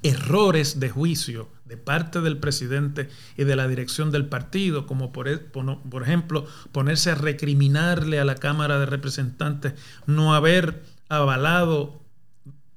errores 0.01 0.79
de 0.79 0.89
juicio 0.89 1.49
de 1.65 1.77
parte 1.77 2.21
del 2.21 2.37
presidente 2.37 3.09
y 3.37 3.43
de 3.43 3.55
la 3.55 3.67
dirección 3.67 4.11
del 4.11 4.27
partido, 4.27 4.85
como 4.85 5.11
por, 5.11 5.27
e, 5.27 5.37
por, 5.37 6.03
ejemplo 6.03 6.45
ponerse 6.71 7.11
a 7.11 7.15
recriminarle 7.15 8.19
a 8.19 8.25
la 8.25 8.35
Cámara 8.35 8.79
de 8.79 8.85
Representantes 8.85 9.73
no 10.05 10.35
haber 10.35 10.83
avalado 11.09 12.04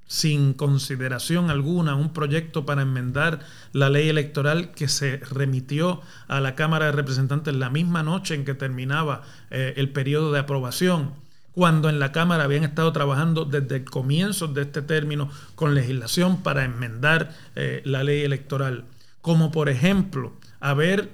sin 0.08 0.54
consideración 0.54 1.50
alguna 1.50 1.94
un 1.94 2.12
proyecto 2.12 2.66
para 2.66 2.82
enmendar 2.82 3.40
la 3.72 3.90
ley 3.90 4.08
electoral 4.08 4.72
que 4.72 4.88
se 4.88 5.18
remitió 5.18 6.00
a 6.26 6.40
la 6.40 6.56
Cámara 6.56 6.86
de 6.86 6.92
Representantes 6.92 7.54
la 7.54 7.70
misma 7.70 8.02
noche 8.02 8.34
en 8.34 8.44
que 8.44 8.54
terminaba 8.54 9.22
eh, 9.50 9.74
el 9.76 9.90
periodo 9.90 10.32
de 10.32 10.40
aprobación, 10.40 11.12
cuando 11.52 11.90
en 11.90 11.98
la 11.98 12.10
Cámara 12.10 12.44
habían 12.44 12.64
estado 12.64 12.90
trabajando 12.92 13.44
desde 13.44 13.76
el 13.76 13.84
comienzo 13.84 14.48
de 14.48 14.62
este 14.62 14.80
término 14.80 15.30
con 15.54 15.74
legislación 15.74 16.42
para 16.42 16.64
enmendar 16.64 17.34
eh, 17.54 17.82
la 17.84 18.02
ley 18.02 18.22
electoral, 18.22 18.86
como 19.20 19.50
por 19.52 19.68
ejemplo 19.68 20.32
haber 20.58 21.10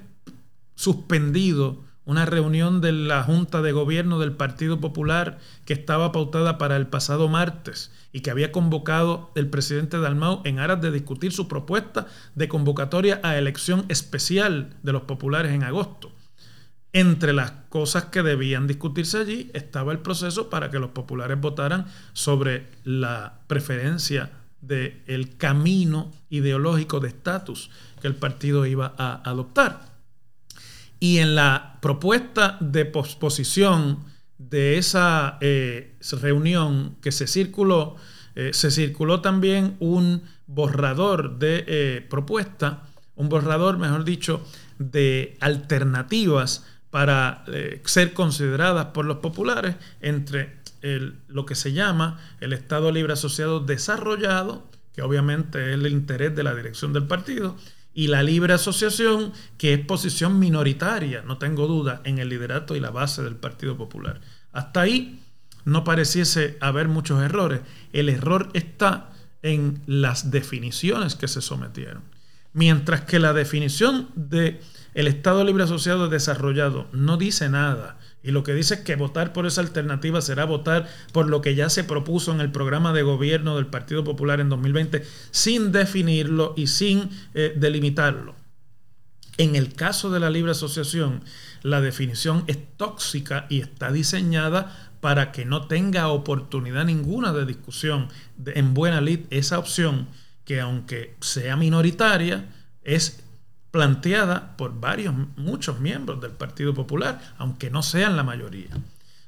suspendido 0.76 1.82
una 2.06 2.26
reunión 2.26 2.80
de 2.80 2.92
la 2.92 3.22
Junta 3.22 3.62
de 3.62 3.72
Gobierno 3.72 4.18
del 4.18 4.32
Partido 4.32 4.80
Popular 4.80 5.38
que 5.64 5.72
estaba 5.72 6.12
pautada 6.12 6.58
para 6.58 6.76
el 6.76 6.86
pasado 6.86 7.28
martes 7.28 7.90
y 8.12 8.20
que 8.20 8.30
había 8.30 8.52
convocado 8.52 9.30
el 9.34 9.48
presidente 9.48 9.98
Dalmau 9.98 10.42
en 10.44 10.58
aras 10.58 10.80
de 10.80 10.90
discutir 10.90 11.32
su 11.32 11.48
propuesta 11.48 12.06
de 12.34 12.48
convocatoria 12.48 13.20
a 13.22 13.38
elección 13.38 13.86
especial 13.88 14.76
de 14.82 14.92
los 14.92 15.02
populares 15.02 15.52
en 15.52 15.62
agosto. 15.62 16.12
Entre 16.92 17.32
las 17.32 17.50
cosas 17.70 18.04
que 18.04 18.22
debían 18.22 18.68
discutirse 18.68 19.18
allí 19.18 19.50
estaba 19.52 19.90
el 19.90 19.98
proceso 19.98 20.48
para 20.48 20.70
que 20.70 20.78
los 20.78 20.90
populares 20.90 21.40
votaran 21.40 21.86
sobre 22.12 22.68
la 22.84 23.40
preferencia 23.48 24.30
del 24.60 25.36
camino 25.36 26.12
ideológico 26.30 27.00
de 27.00 27.08
estatus 27.08 27.70
que 28.00 28.06
el 28.06 28.14
partido 28.14 28.64
iba 28.64 28.94
a 28.96 29.28
adoptar. 29.28 29.93
Y 31.04 31.18
en 31.18 31.34
la 31.34 31.76
propuesta 31.82 32.56
de 32.60 32.86
posposición 32.86 34.04
de 34.38 34.78
esa 34.78 35.36
eh, 35.42 35.98
reunión 36.22 36.96
que 37.02 37.12
se 37.12 37.26
circuló, 37.26 37.96
eh, 38.34 38.54
se 38.54 38.70
circuló 38.70 39.20
también 39.20 39.76
un 39.80 40.22
borrador 40.46 41.38
de 41.38 41.62
eh, 41.66 42.06
propuesta, 42.08 42.84
un 43.16 43.28
borrador, 43.28 43.76
mejor 43.76 44.04
dicho, 44.04 44.42
de 44.78 45.36
alternativas 45.40 46.64
para 46.88 47.44
ser 47.84 48.14
consideradas 48.14 48.86
por 48.86 49.04
los 49.04 49.18
populares 49.18 49.76
entre 50.00 50.56
lo 51.28 51.44
que 51.44 51.54
se 51.54 51.74
llama 51.74 52.18
el 52.40 52.54
Estado 52.54 52.90
Libre 52.90 53.12
Asociado 53.12 53.60
desarrollado, 53.60 54.70
que 54.94 55.02
obviamente 55.02 55.68
es 55.68 55.74
el 55.74 55.86
interés 55.86 56.34
de 56.34 56.44
la 56.44 56.54
dirección 56.54 56.94
del 56.94 57.06
partido, 57.06 57.56
y 57.94 58.08
la 58.08 58.22
libre 58.22 58.52
asociación, 58.54 59.32
que 59.56 59.72
es 59.72 59.80
posición 59.80 60.38
minoritaria, 60.38 61.22
no 61.22 61.38
tengo 61.38 61.66
duda, 61.66 62.02
en 62.04 62.18
el 62.18 62.28
liderato 62.28 62.74
y 62.74 62.80
la 62.80 62.90
base 62.90 63.22
del 63.22 63.36
Partido 63.36 63.76
Popular. 63.76 64.20
Hasta 64.52 64.80
ahí 64.80 65.20
no 65.64 65.84
pareciese 65.84 66.58
haber 66.60 66.88
muchos 66.88 67.22
errores. 67.22 67.60
El 67.92 68.08
error 68.08 68.50
está 68.52 69.10
en 69.42 69.82
las 69.86 70.30
definiciones 70.30 71.14
que 71.14 71.28
se 71.28 71.40
sometieron. 71.40 72.02
Mientras 72.52 73.02
que 73.02 73.18
la 73.18 73.32
definición 73.32 74.08
de 74.14 74.60
el 74.94 75.08
Estado 75.08 75.44
Libre 75.44 75.64
Asociado 75.64 76.08
desarrollado 76.08 76.88
no 76.92 77.16
dice 77.16 77.48
nada 77.48 77.98
y 78.24 78.30
lo 78.30 78.42
que 78.42 78.54
dice 78.54 78.74
es 78.74 78.80
que 78.80 78.96
votar 78.96 79.34
por 79.34 79.46
esa 79.46 79.60
alternativa 79.60 80.22
será 80.22 80.46
votar 80.46 80.88
por 81.12 81.28
lo 81.28 81.42
que 81.42 81.54
ya 81.54 81.68
se 81.68 81.84
propuso 81.84 82.32
en 82.32 82.40
el 82.40 82.50
programa 82.50 82.94
de 82.94 83.02
gobierno 83.02 83.56
del 83.56 83.66
Partido 83.66 84.02
Popular 84.02 84.40
en 84.40 84.48
2020 84.48 85.04
sin 85.30 85.72
definirlo 85.72 86.54
y 86.56 86.68
sin 86.68 87.10
eh, 87.34 87.52
delimitarlo. 87.54 88.34
En 89.36 89.56
el 89.56 89.74
caso 89.74 90.10
de 90.10 90.20
la 90.20 90.30
libre 90.30 90.52
asociación, 90.52 91.22
la 91.62 91.80
definición 91.80 92.44
es 92.46 92.58
tóxica 92.76 93.46
y 93.50 93.60
está 93.60 93.92
diseñada 93.92 94.90
para 95.00 95.32
que 95.32 95.44
no 95.44 95.66
tenga 95.66 96.08
oportunidad 96.08 96.86
ninguna 96.86 97.32
de 97.34 97.44
discusión 97.44 98.08
en 98.46 98.72
buena 98.72 99.02
lid 99.02 99.20
esa 99.28 99.58
opción 99.58 100.08
que 100.46 100.60
aunque 100.60 101.14
sea 101.20 101.56
minoritaria, 101.56 102.48
es 102.84 103.23
planteada 103.74 104.56
por 104.56 104.78
varios, 104.78 105.12
muchos 105.34 105.80
miembros 105.80 106.20
del 106.20 106.30
Partido 106.30 106.74
Popular, 106.74 107.20
aunque 107.38 107.70
no 107.70 107.82
sean 107.82 108.16
la 108.16 108.22
mayoría. 108.22 108.68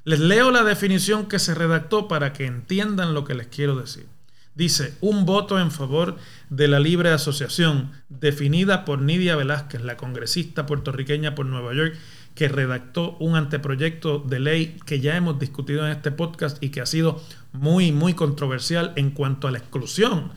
Les 0.05 0.21
leo 0.21 0.53
la 0.53 0.63
definición 0.63 1.27
que 1.27 1.41
se 1.41 1.53
redactó 1.53 2.07
para 2.07 2.33
que 2.33 2.47
entiendan 2.47 3.13
lo 3.13 3.25
que 3.25 3.35
les 3.35 3.49
quiero 3.49 3.75
decir. 3.75 4.07
Dice, 4.55 4.95
un 5.01 5.27
voto 5.27 5.59
en 5.59 5.73
favor 5.73 6.17
de 6.49 6.69
la 6.69 6.79
libre 6.79 7.11
asociación, 7.11 7.91
definida 8.09 8.85
por 8.85 9.03
Nidia 9.03 9.35
Velázquez, 9.35 9.83
la 9.83 9.97
congresista 9.97 10.65
puertorriqueña 10.65 11.35
por 11.35 11.47
Nueva 11.47 11.75
York, 11.75 11.97
que 12.37 12.47
redactó 12.47 13.17
un 13.19 13.35
anteproyecto 13.35 14.21
de 14.21 14.39
ley 14.39 14.77
que 14.87 15.01
ya 15.01 15.17
hemos 15.17 15.41
discutido 15.41 15.85
en 15.85 15.91
este 15.91 16.13
podcast 16.13 16.63
y 16.63 16.69
que 16.69 16.83
ha 16.83 16.87
sido 16.87 17.21
muy, 17.53 17.91
muy 17.91 18.15
controversial 18.15 18.93
en 18.95 19.11
cuanto 19.11 19.49
a 19.49 19.51
la 19.51 19.59
exclusión 19.59 20.31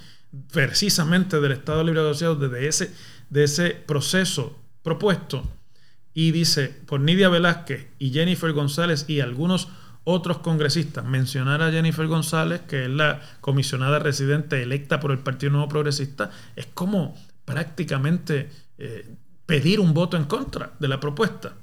precisamente 0.51 1.39
del 1.39 1.51
Estado 1.51 1.83
Libre 1.83 2.01
Asociado 2.01 2.35
desde 2.35 2.67
ese 2.67 2.91
de 3.29 3.43
ese 3.43 3.71
proceso 3.71 4.57
propuesto. 4.83 5.43
Y 6.13 6.31
dice 6.31 6.67
por 6.85 6.99
Nidia 6.99 7.29
Velázquez 7.29 7.87
y 7.99 8.11
Jennifer 8.11 8.51
González 8.51 9.05
y 9.07 9.19
algunos 9.19 9.69
otros 10.03 10.39
congresistas, 10.39 11.05
mencionar 11.05 11.61
a 11.61 11.71
Jennifer 11.71 12.07
González, 12.07 12.61
que 12.61 12.83
es 12.85 12.89
la 12.89 13.21
comisionada 13.41 13.99
residente 13.99 14.61
electa 14.63 14.99
por 14.99 15.11
el 15.11 15.19
Partido 15.19 15.51
Nuevo 15.51 15.69
Progresista, 15.69 16.31
es 16.55 16.65
como 16.67 17.15
prácticamente 17.45 18.49
eh, 18.77 19.15
pedir 19.45 19.79
un 19.79 19.93
voto 19.93 20.17
en 20.17 20.25
contra 20.25 20.73
de 20.79 20.87
la 20.87 20.99
propuesta 20.99 21.53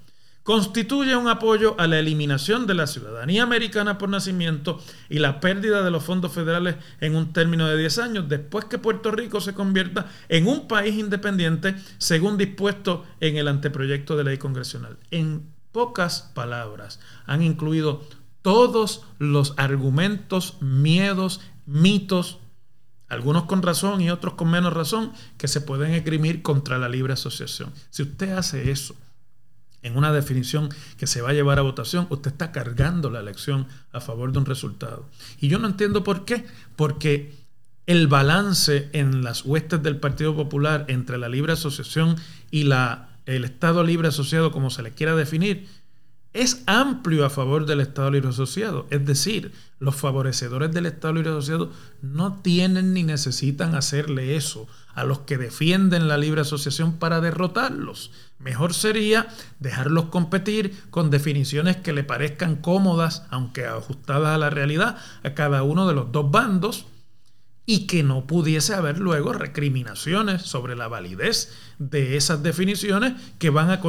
constituye 0.46 1.16
un 1.16 1.26
apoyo 1.26 1.74
a 1.76 1.88
la 1.88 1.98
eliminación 1.98 2.68
de 2.68 2.74
la 2.74 2.86
ciudadanía 2.86 3.42
americana 3.42 3.98
por 3.98 4.08
nacimiento 4.08 4.80
y 5.10 5.18
la 5.18 5.40
pérdida 5.40 5.82
de 5.82 5.90
los 5.90 6.04
fondos 6.04 6.32
federales 6.32 6.76
en 7.00 7.16
un 7.16 7.32
término 7.32 7.66
de 7.66 7.76
10 7.76 7.98
años 7.98 8.28
después 8.28 8.66
que 8.66 8.78
Puerto 8.78 9.10
Rico 9.10 9.40
se 9.40 9.54
convierta 9.54 10.06
en 10.28 10.46
un 10.46 10.68
país 10.68 10.94
independiente 10.94 11.74
según 11.98 12.38
dispuesto 12.38 13.04
en 13.18 13.36
el 13.38 13.48
anteproyecto 13.48 14.16
de 14.16 14.22
ley 14.22 14.38
congresional. 14.38 14.98
En 15.10 15.50
pocas 15.72 16.30
palabras, 16.32 17.00
han 17.26 17.42
incluido 17.42 18.04
todos 18.42 19.02
los 19.18 19.52
argumentos, 19.56 20.58
miedos, 20.60 21.40
mitos, 21.66 22.38
algunos 23.08 23.46
con 23.46 23.62
razón 23.62 24.00
y 24.00 24.10
otros 24.10 24.34
con 24.34 24.48
menos 24.52 24.72
razón, 24.72 25.12
que 25.38 25.48
se 25.48 25.60
pueden 25.60 25.92
esgrimir 25.92 26.42
contra 26.42 26.78
la 26.78 26.88
libre 26.88 27.14
asociación. 27.14 27.72
Si 27.90 28.04
usted 28.04 28.30
hace 28.30 28.70
eso, 28.70 28.94
en 29.82 29.96
una 29.96 30.12
definición 30.12 30.68
que 30.98 31.06
se 31.06 31.22
va 31.22 31.30
a 31.30 31.34
llevar 31.34 31.58
a 31.58 31.62
votación, 31.62 32.06
usted 32.10 32.32
está 32.32 32.52
cargando 32.52 33.10
la 33.10 33.20
elección 33.20 33.66
a 33.92 34.00
favor 34.00 34.32
de 34.32 34.38
un 34.38 34.46
resultado. 34.46 35.08
Y 35.40 35.48
yo 35.48 35.58
no 35.58 35.68
entiendo 35.68 36.02
por 36.02 36.24
qué, 36.24 36.44
porque 36.74 37.34
el 37.86 38.08
balance 38.08 38.90
en 38.92 39.22
las 39.22 39.44
huestes 39.44 39.82
del 39.82 39.98
Partido 39.98 40.34
Popular 40.34 40.84
entre 40.88 41.18
la 41.18 41.28
libre 41.28 41.52
asociación 41.52 42.16
y 42.50 42.64
la, 42.64 43.10
el 43.26 43.44
Estado 43.44 43.84
libre 43.84 44.08
asociado, 44.08 44.50
como 44.50 44.70
se 44.70 44.82
le 44.82 44.90
quiera 44.90 45.14
definir, 45.14 45.68
es 46.42 46.62
amplio 46.66 47.24
a 47.24 47.30
favor 47.30 47.64
del 47.64 47.80
Estado 47.80 48.10
Libre 48.10 48.28
Asociado. 48.28 48.86
Es 48.90 49.04
decir, 49.06 49.52
los 49.78 49.96
favorecedores 49.96 50.70
del 50.72 50.86
Estado 50.86 51.14
Libre 51.14 51.30
Asociado 51.30 51.70
no 52.02 52.40
tienen 52.40 52.92
ni 52.92 53.02
necesitan 53.02 53.74
hacerle 53.74 54.36
eso 54.36 54.68
a 54.94 55.04
los 55.04 55.20
que 55.20 55.38
defienden 55.38 56.08
la 56.08 56.18
libre 56.18 56.42
asociación 56.42 56.94
para 56.94 57.20
derrotarlos. 57.20 58.10
Mejor 58.38 58.74
sería 58.74 59.28
dejarlos 59.60 60.06
competir 60.06 60.74
con 60.90 61.10
definiciones 61.10 61.76
que 61.76 61.92
le 61.92 62.04
parezcan 62.04 62.56
cómodas, 62.56 63.24
aunque 63.30 63.66
ajustadas 63.66 64.34
a 64.34 64.38
la 64.38 64.50
realidad, 64.50 64.96
a 65.22 65.34
cada 65.34 65.62
uno 65.62 65.86
de 65.86 65.94
los 65.94 66.12
dos 66.12 66.30
bandos 66.30 66.86
y 67.66 67.86
que 67.86 68.02
no 68.02 68.26
pudiese 68.26 68.74
haber 68.74 68.98
luego 68.98 69.32
recriminaciones 69.32 70.42
sobre 70.42 70.76
la 70.76 70.88
validez 70.88 71.52
de 71.78 72.16
esas 72.16 72.42
definiciones 72.42 73.14
que 73.38 73.50
van 73.50 73.70
a, 73.70 73.80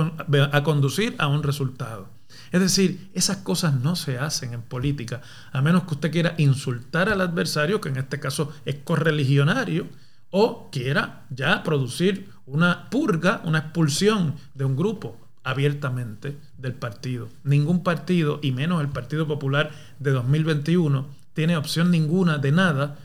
a 0.52 0.64
conducir 0.64 1.16
a 1.20 1.28
un 1.28 1.44
resultado. 1.44 2.17
Es 2.52 2.62
decir, 2.62 3.10
esas 3.14 3.38
cosas 3.38 3.74
no 3.76 3.96
se 3.96 4.18
hacen 4.18 4.54
en 4.54 4.62
política, 4.62 5.22
a 5.52 5.62
menos 5.62 5.84
que 5.84 5.96
usted 5.96 6.12
quiera 6.12 6.36
insultar 6.38 7.10
al 7.10 7.22
adversario, 7.22 7.82
que 7.82 7.90
en 7.90 7.98
este 7.98 8.20
caso 8.20 8.54
es 8.66 8.76
correligionario, 8.84 9.88
o 10.30 10.70
quiera 10.72 11.26
ya 11.30 11.64
producir 11.64 12.30
una 12.46 12.90
purga, 12.90 13.42
una 13.46 13.60
expulsión 13.60 14.36
de 14.54 14.66
un 14.66 14.76
grupo 14.76 15.18
abiertamente 15.44 16.38
del 16.58 16.74
partido. 16.74 17.30
Ningún 17.44 17.84
partido, 17.84 18.40
y 18.42 18.52
menos 18.52 18.82
el 18.82 18.90
Partido 18.90 19.28
Popular 19.28 19.72
de 20.00 20.12
2021, 20.12 21.08
tiene 21.34 21.56
opción 21.56 21.92
ninguna 21.92 22.38
de 22.38 22.52
nada, 22.52 22.98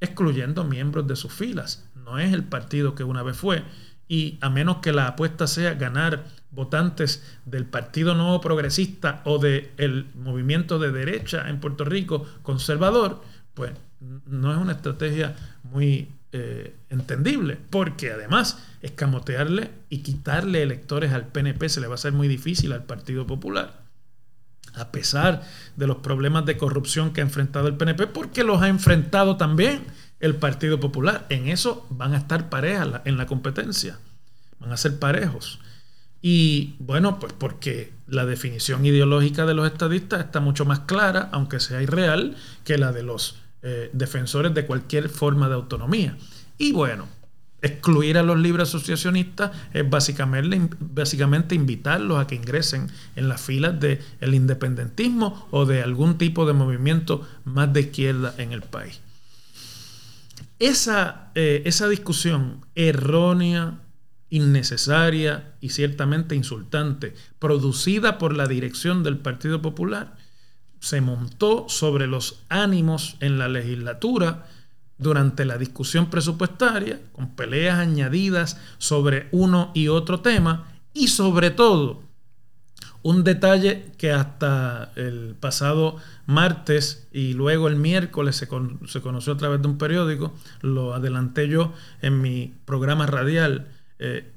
excluyendo 0.00 0.64
miembros 0.64 1.06
de 1.08 1.16
sus 1.16 1.32
filas. 1.32 1.88
No 1.96 2.18
es 2.18 2.32
el 2.32 2.44
partido 2.44 2.94
que 2.94 3.04
una 3.04 3.22
vez 3.22 3.36
fue, 3.36 3.64
y 4.06 4.38
a 4.40 4.50
menos 4.50 4.76
que 4.78 4.92
la 4.92 5.08
apuesta 5.08 5.46
sea 5.46 5.74
ganar 5.74 6.26
votantes 6.54 7.22
del 7.44 7.64
Partido 7.64 8.14
Nuevo 8.14 8.40
Progresista 8.40 9.22
o 9.24 9.38
del 9.38 10.06
movimiento 10.14 10.78
de 10.78 10.92
derecha 10.92 11.48
en 11.48 11.60
Puerto 11.60 11.84
Rico 11.84 12.26
conservador, 12.42 13.22
pues 13.54 13.72
no 14.26 14.52
es 14.52 14.58
una 14.58 14.72
estrategia 14.72 15.34
muy 15.62 16.08
eh, 16.32 16.74
entendible, 16.90 17.58
porque 17.70 18.10
además 18.10 18.58
escamotearle 18.82 19.70
y 19.88 19.98
quitarle 19.98 20.62
electores 20.62 21.12
al 21.12 21.28
PNP 21.28 21.68
se 21.68 21.80
le 21.80 21.86
va 21.86 21.94
a 21.94 21.94
hacer 21.94 22.12
muy 22.12 22.26
difícil 22.26 22.72
al 22.72 22.82
Partido 22.82 23.26
Popular, 23.26 23.82
a 24.74 24.90
pesar 24.90 25.42
de 25.76 25.86
los 25.86 25.98
problemas 25.98 26.44
de 26.44 26.56
corrupción 26.56 27.12
que 27.12 27.20
ha 27.20 27.24
enfrentado 27.24 27.68
el 27.68 27.76
PNP, 27.76 28.08
porque 28.08 28.42
los 28.42 28.60
ha 28.62 28.68
enfrentado 28.68 29.36
también 29.36 29.84
el 30.18 30.34
Partido 30.34 30.80
Popular. 30.80 31.26
En 31.28 31.46
eso 31.48 31.86
van 31.90 32.14
a 32.14 32.18
estar 32.18 32.48
parejas 32.50 33.02
en 33.04 33.16
la 33.16 33.26
competencia, 33.26 33.98
van 34.58 34.72
a 34.72 34.76
ser 34.76 34.98
parejos. 34.98 35.60
Y 36.26 36.76
bueno, 36.78 37.18
pues 37.18 37.34
porque 37.34 37.92
la 38.06 38.24
definición 38.24 38.86
ideológica 38.86 39.44
de 39.44 39.52
los 39.52 39.70
estadistas 39.70 40.24
está 40.24 40.40
mucho 40.40 40.64
más 40.64 40.80
clara, 40.80 41.28
aunque 41.32 41.60
sea 41.60 41.82
irreal, 41.82 42.34
que 42.64 42.78
la 42.78 42.92
de 42.92 43.02
los 43.02 43.36
eh, 43.60 43.90
defensores 43.92 44.54
de 44.54 44.64
cualquier 44.64 45.10
forma 45.10 45.48
de 45.48 45.54
autonomía. 45.56 46.16
Y 46.56 46.72
bueno, 46.72 47.06
excluir 47.60 48.16
a 48.16 48.22
los 48.22 48.38
libres 48.38 48.70
asociacionistas 48.70 49.50
es 49.74 49.90
básicamente, 49.90 50.74
básicamente 50.80 51.54
invitarlos 51.54 52.18
a 52.18 52.26
que 52.26 52.36
ingresen 52.36 52.88
en 53.16 53.28
las 53.28 53.42
filas 53.42 53.78
del 53.78 54.34
independentismo 54.34 55.46
o 55.50 55.66
de 55.66 55.82
algún 55.82 56.16
tipo 56.16 56.46
de 56.46 56.54
movimiento 56.54 57.28
más 57.44 57.70
de 57.74 57.82
izquierda 57.82 58.34
en 58.38 58.52
el 58.52 58.62
país. 58.62 58.98
Esa, 60.58 61.32
eh, 61.34 61.60
esa 61.66 61.86
discusión 61.86 62.64
errónea, 62.74 63.74
innecesaria 64.34 65.54
y 65.60 65.68
ciertamente 65.68 66.34
insultante, 66.34 67.14
producida 67.38 68.18
por 68.18 68.36
la 68.36 68.48
dirección 68.48 69.04
del 69.04 69.16
Partido 69.18 69.62
Popular, 69.62 70.16
se 70.80 71.00
montó 71.00 71.66
sobre 71.68 72.08
los 72.08 72.42
ánimos 72.48 73.16
en 73.20 73.38
la 73.38 73.46
legislatura 73.46 74.48
durante 74.98 75.44
la 75.44 75.56
discusión 75.56 76.10
presupuestaria, 76.10 77.00
con 77.12 77.36
peleas 77.36 77.78
añadidas 77.78 78.58
sobre 78.78 79.28
uno 79.30 79.70
y 79.72 79.86
otro 79.86 80.18
tema, 80.18 80.66
y 80.92 81.08
sobre 81.08 81.52
todo, 81.52 82.02
un 83.02 83.22
detalle 83.22 83.92
que 83.98 84.10
hasta 84.10 84.90
el 84.96 85.36
pasado 85.38 85.98
martes 86.26 87.06
y 87.12 87.34
luego 87.34 87.68
el 87.68 87.76
miércoles 87.76 88.34
se, 88.34 88.48
conoció 88.48 89.34
a 89.34 89.36
través 89.36 89.62
de 89.62 89.68
un 89.68 89.78
periódico, 89.78 90.34
lo 90.60 90.92
adelanté 90.92 91.46
yo 91.46 91.72
en 92.02 92.20
mi 92.20 92.54
programa 92.64 93.06
radial, 93.06 93.68
eh, 93.98 94.32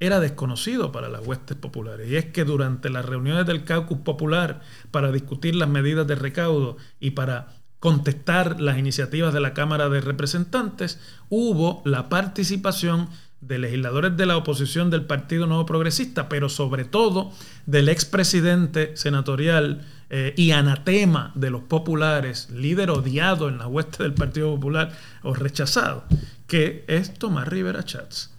era 0.00 0.20
desconocido 0.20 0.92
para 0.92 1.08
las 1.08 1.26
huestes 1.26 1.56
populares. 1.56 2.08
Y 2.08 2.16
es 2.16 2.26
que 2.26 2.44
durante 2.44 2.90
las 2.90 3.04
reuniones 3.04 3.46
del 3.46 3.64
caucus 3.64 3.98
popular 3.98 4.60
para 4.90 5.10
discutir 5.10 5.54
las 5.56 5.68
medidas 5.68 6.06
de 6.06 6.14
recaudo 6.14 6.76
y 7.00 7.10
para 7.10 7.48
contestar 7.80 8.60
las 8.60 8.78
iniciativas 8.78 9.32
de 9.32 9.40
la 9.40 9.54
Cámara 9.54 9.88
de 9.88 10.00
Representantes, 10.00 11.00
hubo 11.28 11.82
la 11.84 12.08
participación 12.08 13.08
de 13.40 13.58
legisladores 13.58 14.16
de 14.16 14.26
la 14.26 14.36
oposición 14.36 14.90
del 14.90 15.04
Partido 15.04 15.46
Nuevo 15.46 15.64
Progresista, 15.64 16.28
pero 16.28 16.48
sobre 16.48 16.84
todo 16.84 17.30
del 17.66 17.88
expresidente 17.88 18.96
senatorial 18.96 19.86
eh, 20.10 20.34
y 20.36 20.50
anatema 20.50 21.30
de 21.36 21.50
los 21.50 21.62
populares, 21.62 22.50
líder 22.50 22.90
odiado 22.90 23.48
en 23.48 23.58
la 23.58 23.68
hueste 23.68 24.02
del 24.02 24.14
Partido 24.14 24.52
Popular 24.54 24.90
o 25.22 25.34
rechazado, 25.34 26.04
que 26.48 26.84
es 26.88 27.14
Tomás 27.14 27.46
Rivera 27.46 27.84
Chats. 27.84 28.37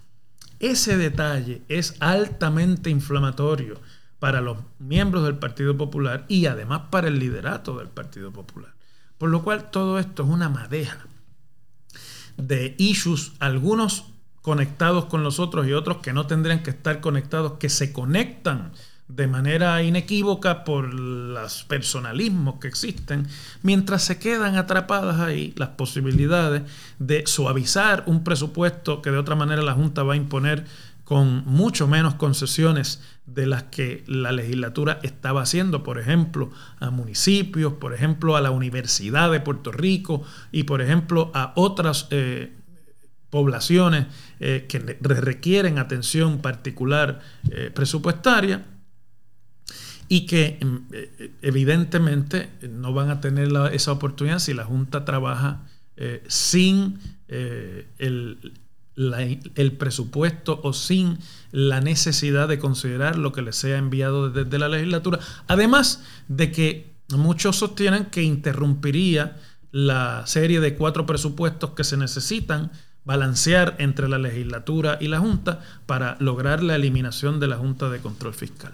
Ese 0.60 0.98
detalle 0.98 1.62
es 1.70 1.96
altamente 2.00 2.90
inflamatorio 2.90 3.80
para 4.20 4.42
los 4.42 4.58
miembros 4.78 5.24
del 5.24 5.38
Partido 5.38 5.78
Popular 5.78 6.26
y 6.28 6.46
además 6.46 6.84
para 6.90 7.08
el 7.08 7.20
liderato 7.20 7.78
del 7.78 7.88
Partido 7.88 8.32
Popular. 8.32 8.74
Por 9.18 9.30
lo 9.30 9.44
cual 9.44 9.72
todo 9.72 10.00
esto 10.00 10.24
es 10.24 10.30
una 10.30 10.50
madeja 10.50 11.08
de 12.38 12.76
issues, 12.78 13.34
algunos 13.40 14.06
conectados 14.42 15.06
con 15.06 15.24
los 15.24 15.40
otros 15.40 15.68
y 15.68 15.74
otros 15.74 15.98
que 15.98 16.14
no 16.14 16.28
tendrían 16.28 16.64
que 16.64 16.72
estar 16.72 17.02
conectados, 17.02 17.54
que 17.54 17.70
se 17.70 17.94
conectan 17.94 18.72
de 19.10 19.28
manera 19.28 19.82
inequívoca 19.82 20.64
por 20.64 20.94
los 20.94 21.64
personalismos 21.64 22.60
que 22.60 22.68
existen, 22.68 23.28
mientras 23.64 24.04
se 24.04 24.20
quedan 24.20 24.56
atrapadas 24.56 25.20
ahí 25.20 25.52
las 25.58 25.70
posibilidades 25.70 26.62
de 27.00 27.24
suavizar 27.26 28.04
un 28.06 28.24
presupuesto 28.24 29.02
que 29.02 29.10
de 29.10 29.18
otra 29.18 29.36
manera 29.36 29.64
la 29.64 29.74
Junta 29.74 30.04
va 30.04 30.14
a 30.14 30.18
imponer 30.18 30.66
con 31.04 31.44
mucho 31.46 31.88
menos 31.88 32.14
concesiones 32.16 33.02
de 33.26 33.48
las 33.48 33.64
que 33.64 34.04
la 34.06 34.32
legislatura 34.32 35.00
estaba 35.02 35.42
haciendo, 35.42 35.82
por 35.82 35.98
ejemplo, 36.00 36.52
a 36.80 36.92
municipios, 36.92 37.74
por 37.74 37.96
ejemplo, 37.96 38.36
a 38.36 38.42
la 38.42 38.52
Universidad 38.52 39.32
de 39.32 39.40
Puerto 39.40 39.72
Rico 39.72 40.22
y, 40.52 40.64
por 40.64 40.84
ejemplo, 40.84 41.32
a 41.34 41.52
otras 41.56 42.08
eh, 42.12 42.54
poblaciones 43.32 44.06
eh, 44.40 44.68
que 44.70 44.78
requieren 45.00 45.80
atención 45.80 46.44
particular 46.44 47.22
eh, 47.50 47.72
presupuestaria 47.74 48.66
y 50.10 50.26
que 50.26 50.58
mm, 50.60 50.78
eh, 50.92 51.32
evidentemente 51.44 52.50
no 52.68 52.94
van 52.94 53.12
a 53.12 53.22
tener 53.22 53.50
esa 53.72 53.94
oportunidad 53.94 54.40
si 54.40 54.54
la 54.54 54.66
Junta 54.66 55.06
trabaja 55.06 55.62
eh, 55.96 56.24
sin 56.28 57.00
eh, 57.28 57.88
el, 58.00 58.54
el, 58.96 59.72
presupuesto 59.74 60.60
o 60.64 60.74
sin 60.74 61.20
la 61.52 61.80
necesidad 61.80 62.48
de 62.48 62.58
considerar 62.58 63.18
lo 63.18 63.32
que 63.32 63.44
les 63.44 63.56
sea 63.56 63.78
enviado 63.78 64.32
desde 64.32 64.58
la 64.58 64.68
legislatura. 64.68 65.20
Además 65.48 66.04
de 66.28 66.52
que 66.52 66.92
muchos 67.10 67.58
sostienen 67.58 68.06
que 68.06 68.24
interrumpiría 68.24 69.38
la 69.72 70.26
serie 70.26 70.60
de 70.60 70.76
cuatro 70.76 71.06
presupuestos 71.06 71.72
que 71.72 71.84
se 71.84 71.98
necesitan 71.98 72.72
balancear 73.06 73.76
entre 73.78 74.10
la 74.10 74.18
legislatura 74.18 74.98
y 75.00 75.08
la 75.08 75.20
Junta 75.20 75.62
para 75.86 76.18
lograr 76.20 76.64
la 76.64 76.76
eliminación 76.76 77.40
de 77.40 77.48
la 77.48 77.58
Junta 77.58 77.90
de 77.90 78.00
Control 78.00 78.34
Fiscal. 78.34 78.74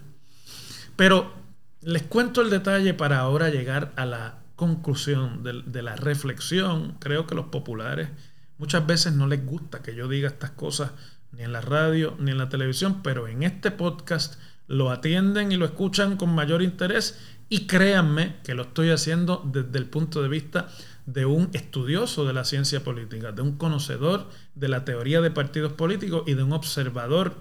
Pero 0.96 1.34
les 1.82 2.04
cuento 2.04 2.42
el 2.42 2.50
detalle 2.50 2.94
para 2.94 3.20
ahora 3.20 3.50
llegar 3.50 3.94
a 3.96 4.06
la 4.06 4.40
conclusión 4.56 5.44
de, 5.44 5.82
la 5.82 5.96
reflexión. 5.96 6.96
Creo 7.00 7.28
que 7.28 7.36
los 7.36 7.48
populares 7.48 8.10
muchas 8.58 8.88
veces 8.88 9.14
no 9.14 9.28
les 9.28 9.46
gusta 9.46 9.82
que 9.82 9.96
yo 9.96 10.08
diga 10.08 10.30
estas 10.30 10.52
cosas 10.52 10.92
ni 11.32 11.44
en 11.44 11.52
la 11.52 11.62
radio 11.62 12.16
ni 12.20 12.32
en 12.32 12.38
la 12.38 12.50
televisión, 12.50 13.04
pero 13.04 13.28
en 13.28 13.44
este 13.44 13.72
podcast 13.72 14.40
lo 14.68 14.90
atienden 14.90 15.52
y 15.52 15.58
lo 15.58 15.66
escuchan 15.66 16.18
con 16.18 16.34
mayor 16.34 16.62
interés 16.62 17.20
y 17.50 17.68
créanme 17.68 18.38
que 18.44 18.56
lo 18.56 18.64
estoy 18.64 18.90
haciendo 18.90 19.44
desde 19.46 19.78
el 19.78 19.86
punto 19.86 20.24
de 20.24 20.30
vista 20.30 20.70
de 21.06 21.26
un 21.26 21.50
estudioso 21.54 22.26
de 22.26 22.34
la 22.34 22.46
ciencia 22.46 22.84
política, 22.84 23.32
de 23.32 23.44
un 23.44 23.58
conocedor 23.58 24.28
de 24.56 24.70
la 24.70 24.86
teoría 24.86 25.22
de 25.22 25.30
partidos 25.30 25.74
políticos 25.74 26.24
y 26.26 26.34
de 26.34 26.42
un 26.42 26.54
observador 26.54 27.36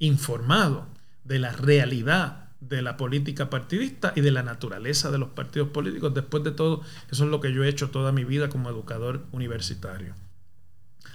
informado 0.00 0.88
de 1.22 1.38
la 1.38 1.52
realidad 1.52 2.47
de 2.60 2.82
la 2.82 2.96
política 2.96 3.50
partidista 3.50 4.12
y 4.16 4.20
de 4.20 4.32
la 4.32 4.42
naturaleza 4.42 5.10
de 5.10 5.18
los 5.18 5.30
partidos 5.30 5.68
políticos. 5.68 6.14
Después 6.14 6.42
de 6.44 6.50
todo, 6.50 6.82
eso 7.10 7.24
es 7.24 7.30
lo 7.30 7.40
que 7.40 7.52
yo 7.52 7.64
he 7.64 7.68
hecho 7.68 7.90
toda 7.90 8.12
mi 8.12 8.24
vida 8.24 8.48
como 8.48 8.68
educador 8.68 9.26
universitario. 9.32 10.14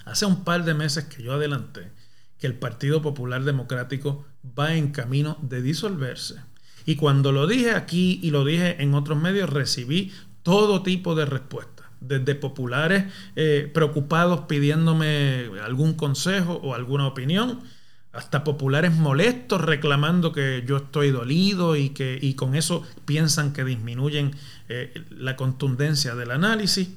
Hace 0.06 0.26
un 0.26 0.44
par 0.44 0.64
de 0.66 0.74
meses 0.74 1.06
que 1.06 1.24
yo 1.24 1.34
adelanté 1.34 1.92
que 2.40 2.48
el 2.48 2.56
Partido 2.56 3.02
Popular 3.02 3.44
Democrático 3.44 4.26
va 4.58 4.76
en 4.76 4.92
camino 4.92 5.38
de 5.42 5.62
disolverse. 5.62 6.36
Y 6.86 6.98
cuando 6.98 7.32
lo 7.32 7.48
dije 7.48 7.72
aquí 7.72 8.20
y 8.22 8.32
lo 8.32 8.44
dije 8.44 8.82
en 8.84 8.94
otros 8.94 9.18
medios, 9.18 9.50
recibí 9.50 10.12
todo 10.42 10.84
tipo 10.84 11.16
de 11.16 11.26
respuestas, 11.26 11.88
desde 12.02 12.36
populares 12.36 13.06
eh, 13.38 13.72
preocupados 13.74 14.42
pidiéndome 14.42 15.50
algún 15.64 15.94
consejo 15.94 16.56
o 16.56 16.76
alguna 16.76 17.08
opinión, 17.08 17.62
hasta 18.14 18.44
populares 18.44 18.96
molestos 18.96 19.60
reclamando 19.60 20.32
que 20.32 20.64
yo 20.66 20.78
estoy 20.78 21.10
dolido 21.10 21.76
y 21.76 21.90
que 21.90 22.20
y 22.22 22.36
con 22.36 22.56
eso 22.56 22.84
piensan 23.06 23.54
que 23.54 23.66
disminuyen 23.66 24.36
eh, 24.70 24.94
la 25.10 25.36
contundencia 25.36 26.14
del 26.16 26.32
análisis, 26.32 26.90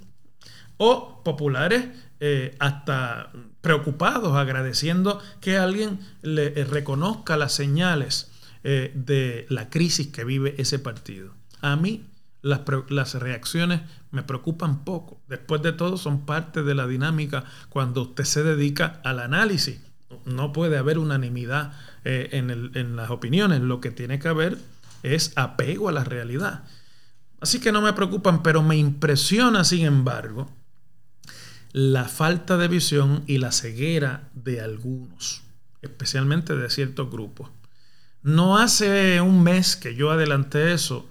o 0.77 1.23
populares 1.25 1.87
eh, 2.21 2.55
hasta 2.59 3.33
preocupados, 3.63 4.37
agradeciendo 4.37 5.21
que 5.41 5.57
alguien 5.57 6.01
le 6.21 6.49
eh, 6.49 6.65
reconozca 6.65 7.37
las 7.37 7.53
señales 7.53 8.31
de 8.63 9.47
la 9.49 9.71
crisis 9.71 10.09
que 10.09 10.25
vive 10.25 10.57
ese 10.59 10.81
partido. 10.81 11.33
A 11.61 11.77
mí 11.77 12.05
las, 12.43 12.63
las, 12.89 13.15
reacciones 13.15 13.83
me 14.11 14.25
preocupan 14.25 14.85
poco. 14.85 15.21
Después 15.29 15.63
de 15.63 15.73
todo, 15.73 15.97
son 15.97 16.27
parte 16.27 16.65
de 16.65 16.75
la 16.75 16.89
dinámica 16.89 17.45
cuando 17.69 18.03
usted 18.03 18.25
se 18.25 18.43
dedica 18.43 19.01
al 19.05 19.21
análisis 19.21 19.86
no 20.25 20.53
puede 20.53 20.79
haber 20.79 20.99
unanimidad 20.99 21.73
eh, 22.05 22.29
en, 22.33 22.97
las 22.97 23.11
opiniones. 23.11 23.61
Lo 23.61 23.81
que 23.81 23.91
tiene 23.91 24.19
que 24.19 24.29
haber 24.29 24.59
es 25.03 25.33
apego 25.37 25.89
a 25.89 25.93
la 25.93 26.05
realidad. 26.05 26.65
Así 27.41 27.61
que 27.61 27.73
no 27.73 27.83
me 27.83 27.93
preocupan, 27.93 28.43
pero 28.43 28.63
me 28.63 28.77
impresiona, 28.77 29.65
sin 29.65 29.85
embargo, 29.85 30.51
la 31.73 32.05
falta 32.05 32.57
de 32.57 32.69
visión 32.69 33.23
y 33.27 33.39
la 33.39 33.53
ceguera 33.53 34.29
de 34.35 34.61
algunos, 34.61 35.43
especialmente 35.83 36.57
de 36.57 36.71
ciertos 36.71 37.11
grupos. 37.11 37.51
No 38.23 38.59
hace 38.59 39.21
un 39.21 39.43
mes 39.43 39.77
que 39.77 39.95
yo 39.95 40.11
adelanté 40.11 40.73
eso, 40.73 41.09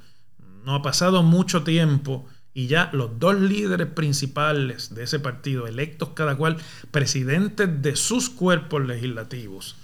no 0.66 0.76
ha 0.76 0.82
pasado 0.82 1.22
mucho 1.22 1.64
tiempo 1.64 2.28
y 2.56 2.68
ya 2.68 2.90
los 2.94 3.20
dos 3.20 3.40
líderes 3.40 3.88
principales 3.88 4.96
de 4.96 5.04
ese 5.04 5.20
partido, 5.20 5.68
electos 5.68 6.12
cada 6.16 6.38
cual 6.38 6.56
presidentes 6.90 7.82
de 7.82 7.98
sus 7.98 8.30
cuerpos 8.30 8.88
legislativos, 8.88 9.76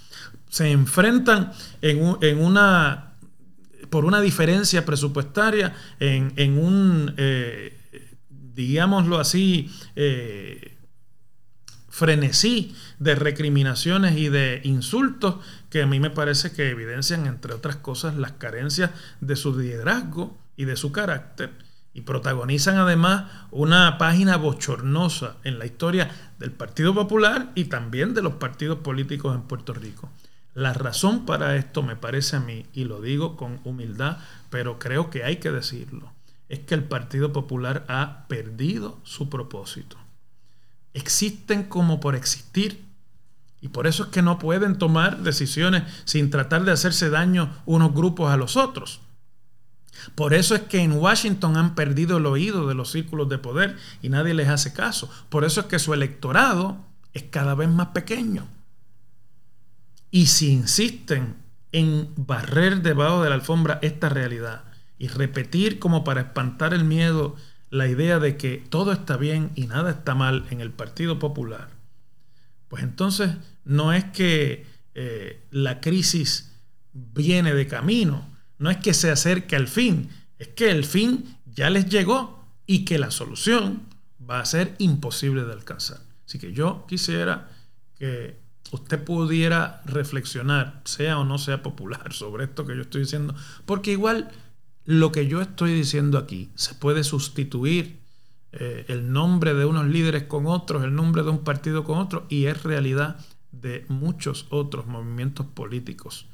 se 0.50 0.72
enfrentan 0.72 1.52
en, 1.82 2.38
una 2.40 3.14
por 3.90 4.06
una 4.06 4.22
diferencia 4.22 4.86
presupuestaria 4.86 5.76
en, 6.00 6.58
un, 6.58 7.14
eh, 7.18 7.78
digámoslo 8.30 9.20
así, 9.20 9.70
eh, 9.98 10.78
frenesí 11.90 12.74
de 13.00 13.16
recriminaciones 13.16 14.18
y 14.18 14.30
de 14.30 14.62
insultos 14.64 15.36
que 15.70 15.82
a 15.82 15.88
mí 15.88 16.00
me 16.00 16.10
parece 16.10 16.54
que 16.54 16.70
evidencian, 16.70 17.26
entre 17.26 17.54
otras 17.54 17.76
cosas, 17.76 18.16
las 18.16 18.32
carencias 18.32 18.92
de 19.20 19.36
su 19.36 19.60
liderazgo 19.60 20.40
y 20.56 20.64
de 20.64 20.78
su 20.78 20.94
carácter 20.94 21.52
y 21.94 22.02
protagonizan 22.02 22.78
además 22.78 23.26
una 23.52 23.98
página 23.98 24.38
bochornosa 24.38 25.36
en 25.44 25.60
la 25.60 25.66
historia 25.66 26.10
del 26.40 26.52
Partido 26.52 26.94
Popular 26.94 27.52
y 27.56 27.66
también 27.66 28.14
de 28.14 28.22
los 28.22 28.34
partidos 28.34 28.80
políticos 28.80 29.36
en 29.36 29.44
Puerto 29.44 29.74
Rico. 29.74 30.10
La 30.54 30.74
razón 30.74 31.26
para 31.26 31.56
esto 31.56 31.84
me 31.84 31.96
parece 31.96 32.36
a 32.38 32.40
mí, 32.40 32.66
y 32.74 32.84
lo 32.84 33.02
digo 33.02 33.38
con 33.38 33.60
humildad, 33.64 34.18
pero 34.50 34.80
creo 34.80 35.10
que 35.10 35.24
hay 35.24 35.38
que 35.38 35.52
decirlo, 35.52 36.12
es 36.50 36.60
que 36.60 36.76
el 36.76 36.84
Partido 36.84 37.32
Popular 37.32 37.86
ha 37.88 38.26
perdido 38.28 39.00
su 39.04 39.30
propósito 39.30 39.98
existen 40.94 41.64
como 41.64 42.00
por 42.00 42.16
existir. 42.16 42.86
Y 43.62 43.68
por 43.68 43.86
eso 43.86 44.04
es 44.04 44.10
que 44.10 44.24
no 44.24 44.40
pueden 44.40 44.78
tomar 44.78 45.20
decisiones 45.20 45.84
sin 46.06 46.32
tratar 46.32 46.64
de 46.64 46.72
hacerse 46.72 47.10
daño 47.10 47.54
unos 47.66 47.94
grupos 47.94 48.32
a 48.32 48.38
los 48.38 48.58
otros. 48.58 49.02
Por 50.16 50.34
eso 50.34 50.56
es 50.56 50.62
que 50.62 50.80
en 50.80 50.94
Washington 50.94 51.58
han 51.58 51.76
perdido 51.76 52.18
el 52.18 52.26
oído 52.26 52.68
de 52.68 52.76
los 52.76 52.92
círculos 52.92 53.30
de 53.30 53.38
poder 53.38 53.78
y 54.02 54.10
nadie 54.10 54.34
les 54.34 54.50
hace 54.50 54.74
caso. 54.74 55.10
Por 55.30 55.44
eso 55.44 55.62
es 55.62 55.66
que 55.68 55.80
su 55.80 55.94
electorado 55.94 56.78
es 57.14 57.24
cada 57.24 57.56
vez 57.56 57.70
más 57.70 57.88
pequeño. 57.88 58.48
Y 60.10 60.28
si 60.28 60.52
insisten 60.52 61.36
en 61.72 62.10
barrer 62.16 62.82
debajo 62.82 63.24
de 63.24 63.30
la 63.30 63.36
alfombra 63.36 63.80
esta 63.82 64.10
realidad 64.10 64.64
y 64.98 65.08
repetir 65.08 65.80
como 65.80 66.04
para 66.04 66.22
espantar 66.22 66.74
el 66.74 66.84
miedo 66.84 67.36
la 67.70 67.88
idea 67.88 68.20
de 68.20 68.36
que 68.36 68.58
todo 68.70 68.92
está 68.92 69.16
bien 69.16 69.52
y 69.56 69.68
nada 69.68 69.92
está 69.92 70.14
mal 70.14 70.46
en 70.50 70.60
el 70.60 70.72
Partido 70.72 71.20
Popular, 71.20 71.70
pues 72.68 72.84
entonces 72.84 73.32
no 73.64 73.94
es 73.94 74.04
que 74.06 74.66
eh, 74.94 75.42
la 75.52 75.80
crisis 75.80 76.52
viene 76.94 77.54
de 77.54 77.68
camino, 77.68 78.28
no 78.62 78.70
es 78.70 78.78
que 78.78 78.94
se 78.94 79.10
acerque 79.10 79.56
al 79.56 79.68
fin, 79.68 80.10
es 80.38 80.50
que 80.50 80.70
el 80.70 80.86
fin 80.86 81.36
ya 81.48 81.72
les 81.72 81.88
llegó 81.88 82.46
y 82.68 82.86
que 82.86 83.00
la 83.00 83.10
solución 83.10 83.82
va 84.30 84.40
a 84.40 84.46
ser 84.46 84.76
imposible 84.78 85.44
de 85.46 85.52
alcanzar. 85.52 86.00
Así 86.28 86.38
que 86.38 86.54
yo 86.54 86.86
quisiera 86.88 87.50
que 87.96 88.40
usted 88.72 89.04
pudiera 89.04 89.82
reflexionar, 89.86 90.80
sea 90.86 91.18
o 91.18 91.26
no 91.26 91.40
sea 91.40 91.64
popular, 91.64 92.14
sobre 92.14 92.44
esto 92.44 92.64
que 92.68 92.76
yo 92.76 92.84
estoy 92.84 93.02
diciendo, 93.02 93.34
porque 93.66 93.94
igual 93.94 94.30
lo 94.86 95.12
que 95.12 95.26
yo 95.26 95.42
estoy 95.42 95.74
diciendo 95.74 96.20
aquí 96.20 96.52
se 96.54 96.76
puede 96.76 97.04
sustituir 97.04 98.00
eh, 98.52 98.86
el 98.90 99.12
nombre 99.12 99.56
de 99.56 99.66
unos 99.66 99.88
líderes 99.88 100.24
con 100.24 100.46
otros, 100.46 100.84
el 100.84 100.94
nombre 100.94 101.24
de 101.24 101.32
un 101.32 101.44
partido 101.44 101.84
con 101.84 101.98
otro, 101.98 102.28
y 102.30 102.46
es 102.46 102.62
realidad 102.62 103.18
de 103.52 103.86
muchos 103.88 104.46
otros 104.52 104.86
movimientos 104.86 105.48
políticos. 105.48 106.28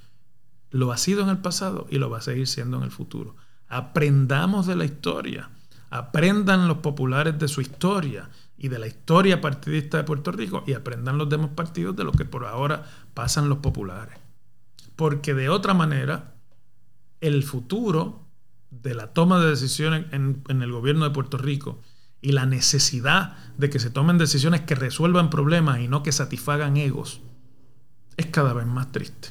Lo 0.69 0.91
ha 0.91 0.97
sido 0.97 1.21
en 1.21 1.29
el 1.29 1.37
pasado 1.37 1.87
y 1.89 1.97
lo 1.97 2.09
va 2.09 2.19
a 2.19 2.21
seguir 2.21 2.47
siendo 2.47 2.77
en 2.77 2.83
el 2.83 2.91
futuro. 2.91 3.35
Aprendamos 3.67 4.67
de 4.67 4.75
la 4.75 4.85
historia, 4.85 5.49
aprendan 5.89 6.67
los 6.67 6.77
populares 6.77 7.37
de 7.39 7.47
su 7.47 7.61
historia 7.61 8.29
y 8.57 8.69
de 8.69 8.79
la 8.79 8.87
historia 8.87 9.39
partidista 9.39 9.97
de 9.97 10.03
Puerto 10.03 10.31
Rico 10.31 10.63
y 10.65 10.73
aprendan 10.73 11.17
los 11.17 11.29
demás 11.29 11.51
partidos 11.55 11.95
de 11.95 12.03
lo 12.03 12.11
que 12.11 12.25
por 12.25 12.45
ahora 12.45 12.85
pasan 13.13 13.49
los 13.49 13.59
populares. 13.59 14.17
Porque 14.95 15.33
de 15.33 15.49
otra 15.49 15.73
manera, 15.73 16.35
el 17.21 17.43
futuro 17.43 18.27
de 18.71 18.95
la 18.95 19.13
toma 19.13 19.39
de 19.39 19.49
decisiones 19.49 20.05
en, 20.11 20.43
el 20.47 20.71
gobierno 20.71 21.05
de 21.05 21.11
Puerto 21.11 21.37
Rico 21.37 21.81
y 22.21 22.31
la 22.31 22.45
necesidad 22.45 23.37
de 23.57 23.69
que 23.69 23.79
se 23.79 23.91
tomen 23.91 24.17
decisiones 24.17 24.61
que 24.61 24.75
resuelvan 24.75 25.29
problemas 25.29 25.79
y 25.79 25.87
no 25.87 26.03
que 26.03 26.11
satisfagan 26.11 26.77
egos, 26.77 27.21
es 28.17 28.25
cada 28.25 28.53
vez 28.53 28.65
más 28.65 28.91
triste. 28.91 29.29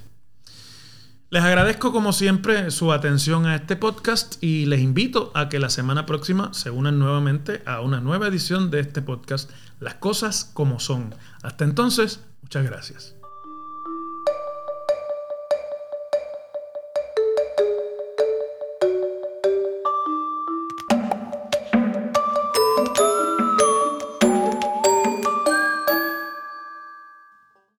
Les 1.36 1.44
agradezco 1.44 1.92
como 1.92 2.14
siempre 2.14 2.70
su 2.70 2.92
atención 2.92 3.44
a 3.44 3.56
este 3.56 3.76
podcast 3.76 4.42
y 4.42 4.64
les 4.64 4.80
invito 4.80 5.32
a 5.34 5.50
que 5.50 5.58
la 5.58 5.68
semana 5.68 6.06
próxima 6.06 6.54
se 6.54 6.70
unan 6.70 6.98
nuevamente 6.98 7.62
a 7.66 7.82
una 7.82 8.00
nueva 8.00 8.28
edición 8.28 8.70
de 8.70 8.80
este 8.80 9.02
podcast, 9.02 9.50
Las 9.78 9.96
cosas 9.96 10.50
como 10.54 10.80
son. 10.80 11.14
Hasta 11.42 11.64
entonces, 11.64 12.20
muchas 12.40 12.64
gracias. 12.64 13.15